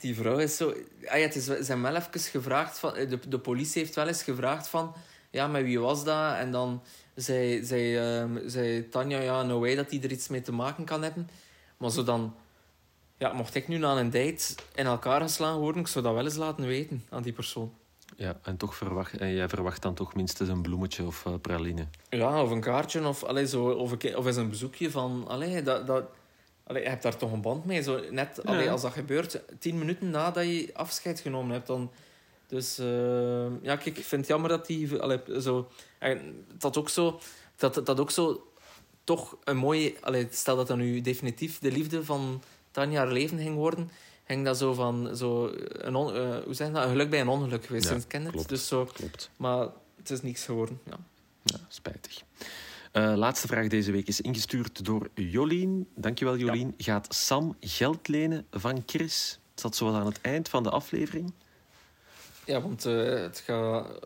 die 0.00 0.14
vrouw 0.14 0.38
is 0.38 0.56
zo... 0.56 0.68
Ah 1.06 1.18
ja, 1.18 1.24
het 1.24 1.36
is, 1.36 1.44
ze 1.44 1.52
hebben 1.52 1.82
wel 1.82 1.94
even 1.94 2.20
gevraagd... 2.20 2.78
Van, 2.78 2.94
de, 2.94 3.18
de 3.28 3.38
politie 3.38 3.82
heeft 3.82 3.94
wel 3.94 4.06
eens 4.06 4.22
gevraagd 4.22 4.68
van... 4.68 4.94
Ja, 5.30 5.46
met 5.46 5.62
wie 5.62 5.80
was 5.80 6.04
dat? 6.04 6.36
En 6.36 6.52
dan 6.52 6.82
zei, 7.14 7.64
zei, 7.64 7.96
ehm, 7.96 8.48
zei 8.48 8.88
Tanja... 8.88 9.20
Ja, 9.20 9.42
no 9.42 9.60
way 9.60 9.74
dat 9.74 9.90
hij 9.90 10.00
er 10.02 10.10
iets 10.10 10.28
mee 10.28 10.40
te 10.40 10.52
maken 10.52 10.84
kan 10.84 11.02
hebben. 11.02 11.30
Maar 11.76 11.90
zo 11.90 12.02
dan... 12.02 12.34
Ja, 13.18 13.32
mocht 13.32 13.54
ik 13.54 13.68
nu 13.68 13.76
na 13.76 13.98
een 13.98 14.10
date 14.10 14.54
in 14.74 14.86
elkaar 14.86 15.20
geslagen 15.20 15.60
worden... 15.60 15.80
Ik 15.80 15.88
zou 15.88 16.04
dat 16.04 16.14
wel 16.14 16.24
eens 16.24 16.36
laten 16.36 16.66
weten 16.66 17.04
aan 17.08 17.22
die 17.22 17.32
persoon. 17.32 17.74
Ja, 18.16 18.38
en 18.42 18.56
toch 18.56 18.74
verwacht, 18.74 19.16
en 19.16 19.34
jij 19.34 19.48
verwacht 19.48 19.82
dan 19.82 19.94
toch 19.94 20.14
minstens 20.14 20.48
een 20.48 20.62
bloemetje 20.62 21.06
of 21.06 21.26
eh, 21.26 21.34
praline. 21.40 21.86
Ja, 22.08 22.42
of 22.42 22.50
een 22.50 22.60
kaartje, 22.60 23.06
of, 23.06 23.24
allee, 23.24 23.46
zo, 23.46 23.70
of, 23.70 23.94
een, 23.98 24.16
of 24.16 24.26
eens 24.26 24.36
een 24.36 24.48
bezoekje 24.48 24.90
van... 24.90 25.24
Allee, 25.28 25.62
dat, 25.62 25.86
dat, 25.86 26.04
allee, 26.70 26.82
je 26.82 26.88
hebt 26.88 27.02
daar 27.02 27.16
toch 27.16 27.32
een 27.32 27.40
band 27.40 27.64
mee. 27.64 27.82
Zo, 27.82 28.00
net 28.10 28.44
allee, 28.44 28.64
Ja. 28.64 28.70
als 28.70 28.82
dat 28.82 28.92
gebeurt, 28.92 29.40
tien 29.58 29.78
minuten 29.78 30.10
nadat 30.10 30.44
je 30.44 30.70
afscheid 30.74 31.20
genomen 31.20 31.52
hebt, 31.52 31.66
dan... 31.66 31.90
Dus 32.46 32.78
eh, 32.78 33.46
ja, 33.62 33.76
kijk, 33.76 33.84
ik 33.98 34.04
vind 34.04 34.10
het 34.20 34.26
jammer 34.26 34.50
dat 34.50 34.66
die... 34.66 34.96
Allee, 34.98 35.20
zo, 35.40 35.68
en 35.98 36.44
dat 36.58 36.76
ook 36.76 36.88
zo... 36.88 37.20
Dat, 37.56 37.74
dat 37.86 38.00
ook 38.00 38.10
zo 38.10 38.52
toch 39.04 39.36
een 39.44 39.56
mooie... 39.56 39.94
Allee, 40.00 40.26
stel 40.30 40.56
dat 40.56 40.66
dat 40.66 40.76
nu 40.76 41.00
definitief 41.00 41.58
de 41.58 41.72
liefde 41.72 42.04
van 42.04 42.42
Tanja 42.70 42.98
haar 42.98 43.12
leven 43.12 43.38
ging 43.38 43.54
worden, 43.56 43.90
ging 44.26 44.44
dat 44.44 44.58
zo 44.58 44.74
van... 44.74 45.16
Zo 45.16 45.50
een 45.72 45.94
on- 45.94 46.14
eh, 46.14 46.36
hoe 46.44 46.54
zeg 46.54 46.66
je 46.66 46.72
dat? 46.72 46.82
Een 46.84 46.90
geluk 46.90 47.10
bij 47.10 47.20
een 47.20 47.28
ongeluk 47.28 47.64
geweest. 47.66 47.88
Ja, 47.88 47.94
Ja, 47.94 48.00
ken 48.08 48.22
het. 48.24 48.32
klopt. 48.32 48.48
Dus 48.48 48.66
zo, 48.68 48.84
Klopt. 48.84 49.30
maar 49.36 49.66
het 49.96 50.10
is 50.10 50.22
niks 50.22 50.44
geworden. 50.44 50.80
Ja. 50.86 50.96
Ja, 51.44 51.58
spijtig. 51.68 52.22
Eh, 52.90 53.12
laatste 53.16 53.46
vraag 53.46 53.68
deze 53.68 53.92
week 53.92 54.06
is 54.06 54.20
ingestuurd 54.20 54.84
door 54.84 55.08
Jolien. 55.14 55.86
Dankjewel, 55.94 56.36
Jolien. 56.36 56.74
Gaat 56.78 57.14
Sam 57.14 57.56
geld 57.60 58.08
lenen 58.08 58.46
van 58.50 58.82
Chris? 58.86 59.38
Het 59.50 59.60
zat 59.60 59.76
zo 59.76 59.84
wat 59.84 59.94
aan 59.94 60.06
het 60.06 60.20
eind 60.20 60.48
van 60.48 60.62
de 60.62 60.70
aflevering. 60.70 61.32
Ja, 62.44 62.60
want 62.60 62.84
eh, 62.86 62.94
het 63.04 63.44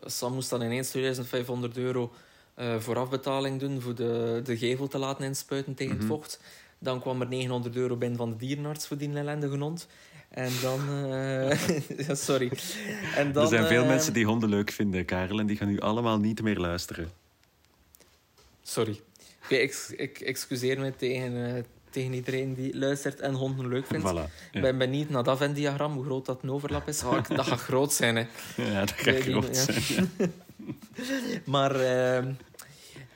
Sam 0.05 0.33
moest 0.33 0.49
dan 0.49 0.61
ineens 0.61 0.89
2500 0.89 1.77
euro 1.77 2.13
eh, 2.53 2.75
voorafbetaling 2.79 3.59
doen 3.59 3.81
voor 3.81 3.95
de, 3.95 4.41
de 4.43 4.57
gevel 4.57 4.87
te 4.87 4.97
laten 4.97 5.25
inspuiten 5.25 5.73
tegen 5.73 5.93
Mhm. 5.93 6.01
het 6.03 6.11
vocht. 6.13 6.39
Dan 6.79 7.01
kwam 7.01 7.21
er 7.21 7.27
900 7.27 7.75
euro 7.75 7.95
binnen 7.95 8.17
van 8.17 8.29
de 8.29 8.37
dierenarts 8.37 8.87
voor 8.87 8.97
die 8.97 9.13
ellendige 9.13 9.57
hond. 9.57 9.87
En 10.29 10.51
dan... 10.61 10.79
sorry. 12.17 12.51
En 13.15 13.31
dan, 13.31 13.43
er 13.43 13.49
zijn 13.49 13.65
veel 13.65 13.85
mensen 13.85 14.13
die 14.13 14.25
honden 14.25 14.49
leuk 14.49 14.71
vinden, 14.71 15.05
Karel, 15.05 15.39
en 15.39 15.45
die 15.45 15.57
gaan 15.57 15.67
nu 15.67 15.79
allemaal 15.79 16.19
niet 16.19 16.41
meer 16.41 16.57
luisteren. 16.57 17.09
Sorry. 18.67 19.01
Ik, 19.47 19.93
ik 19.97 20.19
excuseer 20.19 20.79
me 20.79 20.95
tegen, 20.95 21.31
uh, 21.31 21.63
tegen 21.89 22.13
iedereen 22.13 22.53
die 22.53 22.77
luistert 22.77 23.19
en 23.19 23.33
honden 23.33 23.67
leuk 23.67 23.85
vindt. 23.85 24.11
Voilà, 24.11 24.51
Ik 24.51 24.61
ben 24.61 24.77
benieuwd 24.77 25.09
naar 25.09 25.23
dat 25.23 25.37
Venn-diagram, 25.37 25.93
hoe 25.93 26.03
groot 26.03 26.25
dat 26.25 26.43
een 26.43 26.51
overlap 26.51 26.87
is. 26.87 27.03
Oh, 27.03 27.23
dat 27.27 27.45
gaat 27.45 27.59
groot 27.59 27.93
zijn, 27.93 28.15
hè. 28.15 28.25
Ja, 28.55 28.79
dat 28.79 28.91
gaat 28.91 29.21
groot 29.21 29.57
zijn. 29.57 30.11
maar... 31.55 31.75
Uh, 31.75 32.25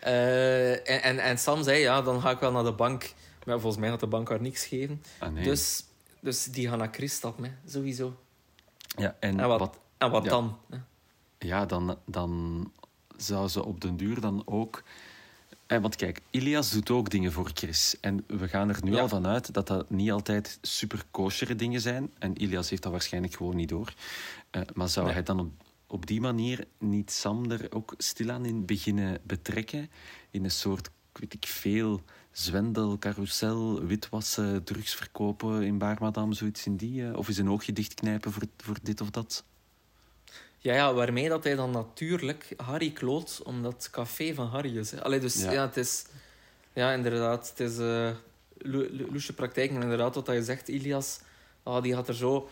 uh, 0.05 0.71
en, 0.71 1.03
en, 1.03 1.19
en 1.19 1.37
Sam 1.37 1.63
zei, 1.63 1.79
ja, 1.79 2.01
dan 2.01 2.21
ga 2.21 2.31
ik 2.31 2.39
wel 2.39 2.51
naar 2.51 2.63
de 2.63 2.73
bank. 2.73 3.13
Maar 3.45 3.59
volgens 3.59 3.81
mij 3.81 3.89
had 3.89 3.99
de 3.99 4.07
bank 4.07 4.29
haar 4.29 4.41
niks 4.41 4.65
gegeven. 4.65 5.03
Ah, 5.19 5.31
nee. 5.31 5.43
dus, 5.43 5.83
dus 6.19 6.43
die 6.43 6.67
gaan 6.67 6.77
naar 6.77 6.89
Chris 6.91 7.13
stappen, 7.13 7.43
hè. 7.43 7.51
sowieso. 7.71 8.15
Ja, 8.97 9.15
en, 9.19 9.39
En 9.39 9.47
wat, 9.47 9.59
wat, 9.59 9.79
en 9.97 10.11
wat 10.11 10.23
ja. 10.23 10.29
dan? 10.29 10.57
ja, 11.37 11.65
dan, 11.65 11.97
dan 12.05 12.71
zou 13.17 13.47
ze 13.47 13.65
op 13.65 13.81
den 13.81 13.97
duur 13.97 14.21
dan 14.21 14.41
ook... 14.45 14.83
En 15.69 15.81
want 15.81 15.95
kijk, 15.95 16.21
Ilias 16.29 16.71
doet 16.71 16.89
ook 16.89 17.09
dingen 17.09 17.31
voor 17.31 17.51
Chris. 17.53 17.95
En 18.01 18.23
we 18.27 18.47
gaan 18.47 18.69
er 18.69 18.77
nu 18.83 18.91
Ja. 18.93 18.99
al 19.01 19.07
van 19.07 19.27
uit 19.27 19.53
dat 19.53 19.67
dat 19.67 19.89
niet 19.89 20.11
altijd 20.11 20.57
super 20.61 21.03
kosheren 21.11 21.57
dingen 21.57 21.81
zijn. 21.81 22.11
En 22.19 22.41
Ilias 22.41 22.69
heeft 22.69 22.83
dat 22.83 22.91
waarschijnlijk 22.91 23.33
gewoon 23.35 23.55
niet 23.55 23.69
door. 23.69 23.93
Eh, 24.49 24.61
maar 24.73 24.89
zou 24.89 25.05
Nee. 25.05 25.13
hij 25.15 25.23
dan 25.23 25.39
op, 25.39 25.51
op 25.87 26.05
die 26.05 26.21
manier 26.21 26.65
niet 26.79 27.11
Sam 27.11 27.51
er 27.51 27.67
ook 27.71 27.93
stilaan 27.97 28.45
in 28.45 28.65
beginnen 28.65 29.19
betrekken? 29.23 29.89
In 30.31 30.43
een 30.43 30.51
soort, 30.51 30.89
weet 31.13 31.33
ik 31.33 31.45
veel, 31.45 32.01
zwendel, 32.31 32.97
carousel, 32.97 33.83
witwassen, 33.83 34.63
drugs 34.63 34.95
verkopen 34.95 35.63
in 35.63 35.77
Baarmadam, 35.77 36.33
zoiets 36.33 36.65
in 36.65 36.75
die... 36.77 37.07
eh, 37.07 37.17
of 37.17 37.27
eens 37.27 37.37
een 37.37 37.49
oogje 37.49 37.73
dichtknijpen 37.73 38.31
voor, 38.31 38.43
voor 38.57 38.77
dit 38.83 39.01
of 39.01 39.09
dat? 39.09 39.43
Ja, 40.61 40.73
ja, 40.73 40.93
waarmee 40.93 41.29
dat 41.29 41.43
hij 41.43 41.55
dan 41.55 41.71
natuurlijk 41.71 42.53
Harry 42.57 42.91
kloot, 42.91 43.41
omdat 43.43 43.73
het 43.73 43.89
café 43.89 44.33
van 44.33 44.47
Harry 44.47 44.77
is. 44.77 44.91
Hè. 44.91 45.03
Allee, 45.03 45.19
dus 45.19 45.41
Ja. 45.41 45.51
ja. 45.51 45.61
het 45.65 45.77
is... 45.77 46.05
Ja, 46.73 46.91
inderdaad, 46.91 47.49
het 47.49 47.59
is 47.59 47.77
eh 47.77 48.09
lo- 48.57 48.87
loesje 49.11 49.33
praktijk. 49.33 49.71
Maar 49.71 49.81
inderdaad, 49.81 50.15
wat 50.15 50.25
je 50.27 50.43
zegt, 50.43 50.67
Ilias, 50.67 51.19
ah, 51.63 51.83
die 51.83 51.93
gaat 51.93 52.07
er 52.07 52.15
zo 52.15 52.49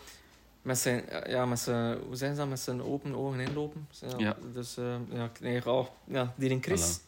met 0.62 0.78
zijn... 0.78 1.04
Ja, 1.26 1.46
met 1.46 1.58
zijn... 1.58 1.98
Hoe 2.06 2.16
zijn 2.16 2.34
ze 2.34 2.40
dat? 2.40 2.48
Met 2.48 2.60
zijn 2.60 2.82
open 2.82 3.14
ogen 3.14 3.40
inlopen. 3.40 3.88
Ja, 4.00 4.14
Ja. 4.18 4.36
Dus, 4.52 4.76
eh, 4.76 4.94
ja, 5.10 5.30
nee, 5.40 5.66
oh, 5.70 5.86
ja, 6.04 6.32
die 6.36 6.50
in 6.50 6.62
Chris. 6.62 6.98
Voilà. 6.98 7.06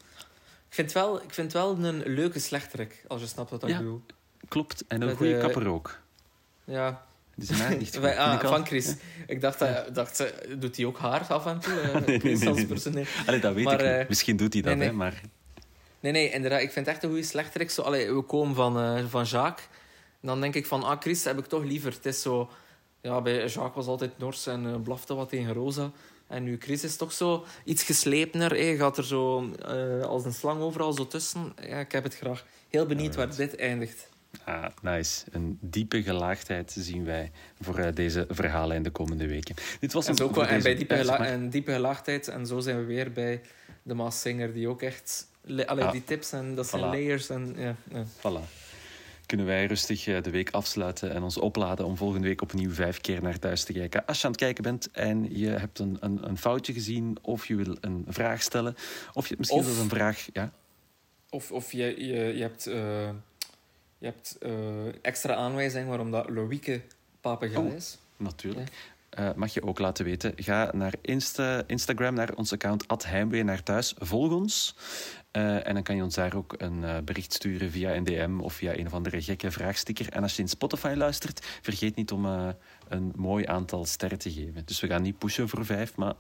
Ik 0.69 0.77
vind, 0.77 0.93
wel, 0.93 1.23
ik 1.23 1.35
vind 1.35 1.53
wel 1.53 1.77
een 1.85 2.03
leuke 2.07 2.39
slechterik, 2.39 3.05
als 3.09 3.21
je 3.21 3.27
snapt 3.27 3.51
wat 3.51 3.63
ik 3.63 3.69
Ja. 3.69 3.77
bedoel. 3.79 4.03
Klopt, 4.49 4.85
en 4.89 5.01
een 5.01 5.07
Met, 5.09 5.17
goede 5.17 5.35
eh, 5.35 5.41
kapper 5.41 5.69
ook. 5.69 5.99
Ja, 6.65 7.07
Niet 7.79 7.97
goed, 7.97 8.05
ah, 8.17 8.43
al. 8.43 8.49
van 8.49 8.67
Chris. 8.67 8.95
Ik 9.27 9.41
dacht, 9.41 9.59
dat 9.59 9.95
dacht, 9.95 10.25
doet 10.59 10.77
hij 10.77 10.85
ook 10.87 10.99
haar 10.99 11.27
af 11.29 11.47
en 11.47 11.61
toe? 11.61 11.81
eh, 11.81 11.93
Nee, 11.95 12.03
nee, 12.07 12.19
Chris 12.19 12.39
nee, 12.39 12.49
als 12.49 12.57
nee. 12.57 12.67
personeel. 12.67 13.05
Allee, 13.27 13.41
dat 13.41 13.55
weet 13.55 13.65
Maar, 13.65 13.81
ik 13.81 13.87
niet. 13.87 14.01
eh, 14.03 14.09
Misschien 14.09 14.37
doet 14.37 14.53
hij 14.53 14.63
dat, 14.63 14.77
nee, 14.77 14.89
hè, 14.89 14.93
maar... 14.95 15.21
Nee, 16.01 16.13
nee, 16.13 16.31
inderdaad. 16.31 16.61
Ik 16.61 16.71
vind 16.73 16.87
het 16.87 16.95
echt 16.95 17.05
een 17.05 17.11
goede 17.11 17.25
slechterik. 17.25 17.71
Zo, 17.71 17.83
allee, 17.83 18.13
we 18.15 18.23
komen 18.23 18.55
van, 18.55 18.81
eh, 18.81 19.05
van 19.09 19.25
Jacques. 19.25 19.67
En 20.21 20.29
dan 20.29 20.41
denk 20.41 20.55
ik 20.55 20.67
van, 20.67 20.83
ah, 20.83 21.01
Chris 21.01 21.25
heb 21.25 21.39
ik 21.39 21.47
toch 21.47 21.65
liever. 21.65 21.93
Het 21.93 22.07
is 22.07 22.23
zo... 22.23 22.51
Ja, 23.03 23.21
bij 23.21 23.35
Jacques 23.47 23.75
was 23.75 23.87
altijd 23.87 24.19
Nors 24.19 24.47
en 24.47 24.83
blafte 24.83 25.15
wat 25.15 25.29
tegen 25.29 25.53
Rosa. 25.53 25.91
En 26.27 26.43
nu 26.45 26.57
Chris 26.61 26.85
is 26.85 26.97
toch 26.97 27.13
zo 27.13 27.45
iets 27.65 27.83
geslepener. 27.83 28.51
Hè. 28.57 28.77
Gaat 28.77 28.99
er 28.99 29.05
zo 29.05 29.51
als 30.03 30.25
een 30.25 30.33
slang 30.33 30.61
overal 30.61 30.93
zo 30.93 31.07
tussen. 31.07 31.53
Ja, 31.63 31.79
ik 31.79 31.93
heb 31.93 32.05
het 32.05 32.17
graag. 32.17 32.45
Heel 32.69 32.87
benieuwd 32.87 33.15
waar 33.15 33.37
dit 33.37 33.57
eindigt. 33.57 34.09
Ah, 34.45 34.67
nice. 34.83 35.25
Een 35.31 35.59
diepe 35.61 36.03
gelaagdheid 36.03 36.75
zien 36.79 37.05
wij 37.05 37.31
voor 37.61 37.79
eh, 37.79 37.95
deze 37.95 38.27
verhalen 38.29 38.77
in 38.77 38.83
de 38.83 38.91
komende 38.91 39.27
weken. 39.27 39.55
Dit 39.81 39.93
was 39.93 40.07
En, 40.07 40.17
zo, 40.17 40.29
voor 40.33 40.45
en 40.45 40.63
bij 40.63 40.75
diepe, 40.75 40.97
gela- 40.97 41.19
maar. 41.19 41.27
en 41.29 41.51
diepe 41.51 41.73
gelaagdheid. 41.73 42.29
En 42.29 42.47
zo 42.47 42.61
zijn 42.61 42.77
we 42.79 42.85
weer 42.85 43.13
bij 43.13 43.41
de 43.83 43.95
Maas 43.95 44.21
Singer, 44.21 44.53
die 44.53 44.69
ook 44.69 44.83
echt... 44.83 45.29
le- 45.43 45.67
Allee, 45.67 45.85
Ah. 45.85 45.93
die 45.93 46.05
tips 46.05 46.33
en 46.33 46.55
dat 46.55 46.67
zijn 46.67 46.83
layers. 46.83 47.29
En, 47.29 47.55
ja, 47.57 47.75
ja. 47.93 48.05
Voilà. 48.19 48.59
Kunnen 49.27 49.47
wij 49.47 49.67
rustig 49.67 50.07
eh, 50.07 50.23
de 50.23 50.31
week 50.31 50.51
afsluiten 50.51 51.13
en 51.13 51.23
ons 51.23 51.39
opladen 51.39 51.87
om 51.87 51.97
volgende 51.97 52.27
week 52.27 52.43
opnieuw 52.43 52.71
vijf 52.71 53.01
keer 53.01 53.23
naar 53.23 53.39
thuis 53.39 53.65
te 53.65 53.73
kijken. 53.73 54.07
Als 54.07 54.19
je 54.21 54.25
aan 54.25 54.31
het 54.33 54.41
kijken 54.41 54.63
bent 54.63 54.91
en 54.91 55.39
je 55.39 55.49
hebt 55.49 55.79
een, 55.79 55.97
een, 56.01 56.29
een 56.29 56.39
foutje 56.39 56.73
gezien, 56.73 57.17
of 57.23 57.47
je 57.47 57.55
wil 57.55 57.77
een 57.81 58.05
vraag 58.09 58.43
stellen, 58.43 58.75
of 59.13 59.29
je 59.29 59.35
misschien 59.39 59.63
zelfs 59.63 59.79
een 59.79 59.89
vraag. 59.89 60.27
Ja, 60.33 60.53
Of, 61.31 61.53
of 61.53 61.73
je, 61.73 62.07
je, 62.07 62.37
je 62.37 62.43
hebt, 62.43 62.67
eh, 62.67 63.11
je 64.01 64.07
hebt 64.07 64.37
eh, 64.41 64.53
extra 65.03 65.35
aanwijzing 65.35 65.89
waarom 65.89 66.11
dat 66.11 66.29
Loïke 66.31 66.81
papegaai 67.21 67.67
Oh. 67.69 67.75
is. 67.75 67.99
natuurlijk. 68.17 68.71
Eh, 69.11 69.33
mag 69.35 69.55
je 69.55 69.63
ook 69.63 69.79
laten 69.79 70.05
weten. 70.05 70.33
Ga 70.37 70.71
naar 70.73 70.95
Insta, 71.01 71.63
Instagram, 71.67 72.15
naar 72.15 72.35
ons 72.35 72.53
account 72.53 73.05
Heimwee 73.07 73.43
naar 73.45 73.63
thuis. 73.63 73.95
Volg 73.99 74.33
ons. 74.33 74.77
Eh, 75.31 75.67
en 75.67 75.75
dan 75.75 75.83
kan 75.83 75.97
je 75.97 76.03
ons 76.03 76.15
daar 76.15 76.35
ook 76.35 76.55
een 76.59 77.05
bericht 77.05 77.33
sturen 77.33 77.71
via 77.71 77.95
een 77.95 78.05
DM 78.05 78.41
of 78.41 78.53
via 78.53 78.77
een 78.77 78.87
of 78.87 78.93
andere 78.93 79.23
gekke 79.23 79.51
vraagsticker. 79.51 80.09
En 80.13 80.23
als 80.23 80.37
je 80.37 80.43
in 80.43 80.49
Spotify 80.49 80.93
luistert, 80.97 81.47
vergeet 81.63 81.97
niet 81.97 82.13
om 82.13 82.25
een 82.89 83.13
mooi 83.17 83.47
aantal 83.47 83.85
sterren 83.85 84.19
te 84.19 84.33
geven. 84.33 84.63
Dus 84.65 84.81
we 84.81 84.87
gaan 84.87 85.03
niet 85.03 85.19
pushen 85.19 85.49
voor 85.49 85.65
vijf, 85.65 85.97
maar 85.97 86.15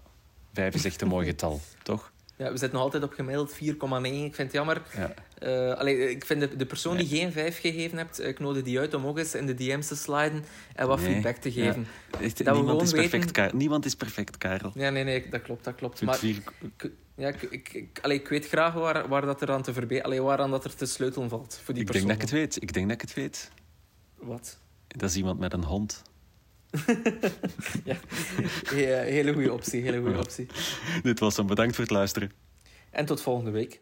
vijf 0.52 0.74
is 0.74 0.84
echt 0.84 1.00
een 1.00 1.08
mooi 1.08 1.26
getal, 1.30 1.60
toch? 1.82 2.12
Ja, 2.40 2.46
we 2.52 2.56
zitten 2.58 2.72
nog 2.72 2.80
altijd 2.82 3.02
op 3.02 3.12
gemiddeld 3.12 3.52
4,9. 3.52 3.58
Ik 3.58 4.34
vind 4.34 4.36
het 4.36 4.52
jammer. 4.52 4.82
Ja. 4.96 5.14
Eh, 5.38 5.78
allee, 5.78 6.10
ik 6.10 6.24
vind 6.24 6.40
de, 6.40 6.56
de 6.56 6.66
persoon 6.66 6.96
Nee. 6.96 7.06
die 7.08 7.18
geen 7.18 7.32
5 7.32 7.60
gegeven 7.60 7.98
hebt, 7.98 8.20
ik 8.24 8.38
nodig 8.38 8.62
die 8.62 8.78
uit 8.78 8.94
om 8.94 9.06
ook 9.06 9.18
eens 9.18 9.34
in 9.34 9.46
de 9.46 9.54
DM's 9.54 9.86
te 9.86 9.96
sliden 9.96 10.44
en 10.74 10.86
wat 10.86 11.00
Nee. 11.00 11.12
feedback 11.12 11.36
te 11.36 11.52
geven. 11.52 11.86
Echt, 12.20 12.38
we 12.42 12.50
niemand 12.52 12.82
is 12.82 12.90
perfect, 12.90 13.12
weten- 13.12 13.32
Karel. 13.32 13.56
Niemand 13.56 13.84
is 13.84 13.94
perfect, 13.94 14.38
Karel. 14.38 14.70
Ja, 14.74 14.90
nee, 14.90 15.04
nee, 15.04 15.28
dat 15.28 15.42
klopt, 15.42 15.64
dat 15.64 15.74
klopt. 15.74 16.02
Maar 16.02 16.24
ik, 16.24 16.52
ja, 17.16 17.28
ik, 17.28 17.42
ik, 17.42 17.72
ik, 17.72 17.98
allee, 18.02 18.18
ik 18.20 18.28
weet 18.28 18.48
graag 18.48 18.74
waar, 18.74 19.08
waar 19.08 19.24
dat 19.26 19.42
er 19.42 19.50
aan 19.50 19.62
te 19.62 19.72
verbeteren, 19.72 20.22
waaraan 20.24 20.50
dat 20.50 20.64
er 20.64 20.74
te 20.74 20.86
sleutelen 20.86 21.28
valt 21.28 21.60
voor 21.64 21.74
die 21.74 21.82
ik 21.82 21.92
denk 21.92 22.04
persoon. 22.06 22.08
dat 22.08 22.16
ik 22.16 22.22
het 22.22 22.30
weet. 22.54 22.62
Ik 22.62 22.72
denk 22.72 22.86
dat 22.86 22.94
ik 22.94 23.00
het 23.00 23.14
weet. 23.14 23.50
Wat? 24.18 24.58
Dat 24.86 25.10
is 25.10 25.16
iemand 25.16 25.38
met 25.38 25.52
een 25.52 25.64
hond. 25.64 26.02
Ja, 28.74 29.02
hele 29.02 29.32
goede 29.32 29.52
optie, 29.52 29.82
hele 29.82 30.00
goede 30.00 30.18
optie. 30.18 30.46
Dit 31.02 31.18
was 31.18 31.36
hem. 31.36 31.46
Bedankt 31.46 31.74
voor 31.74 31.84
het 31.84 31.92
luisteren. 31.92 32.32
En 32.90 33.06
tot 33.06 33.22
volgende 33.22 33.50
week. 33.50 33.80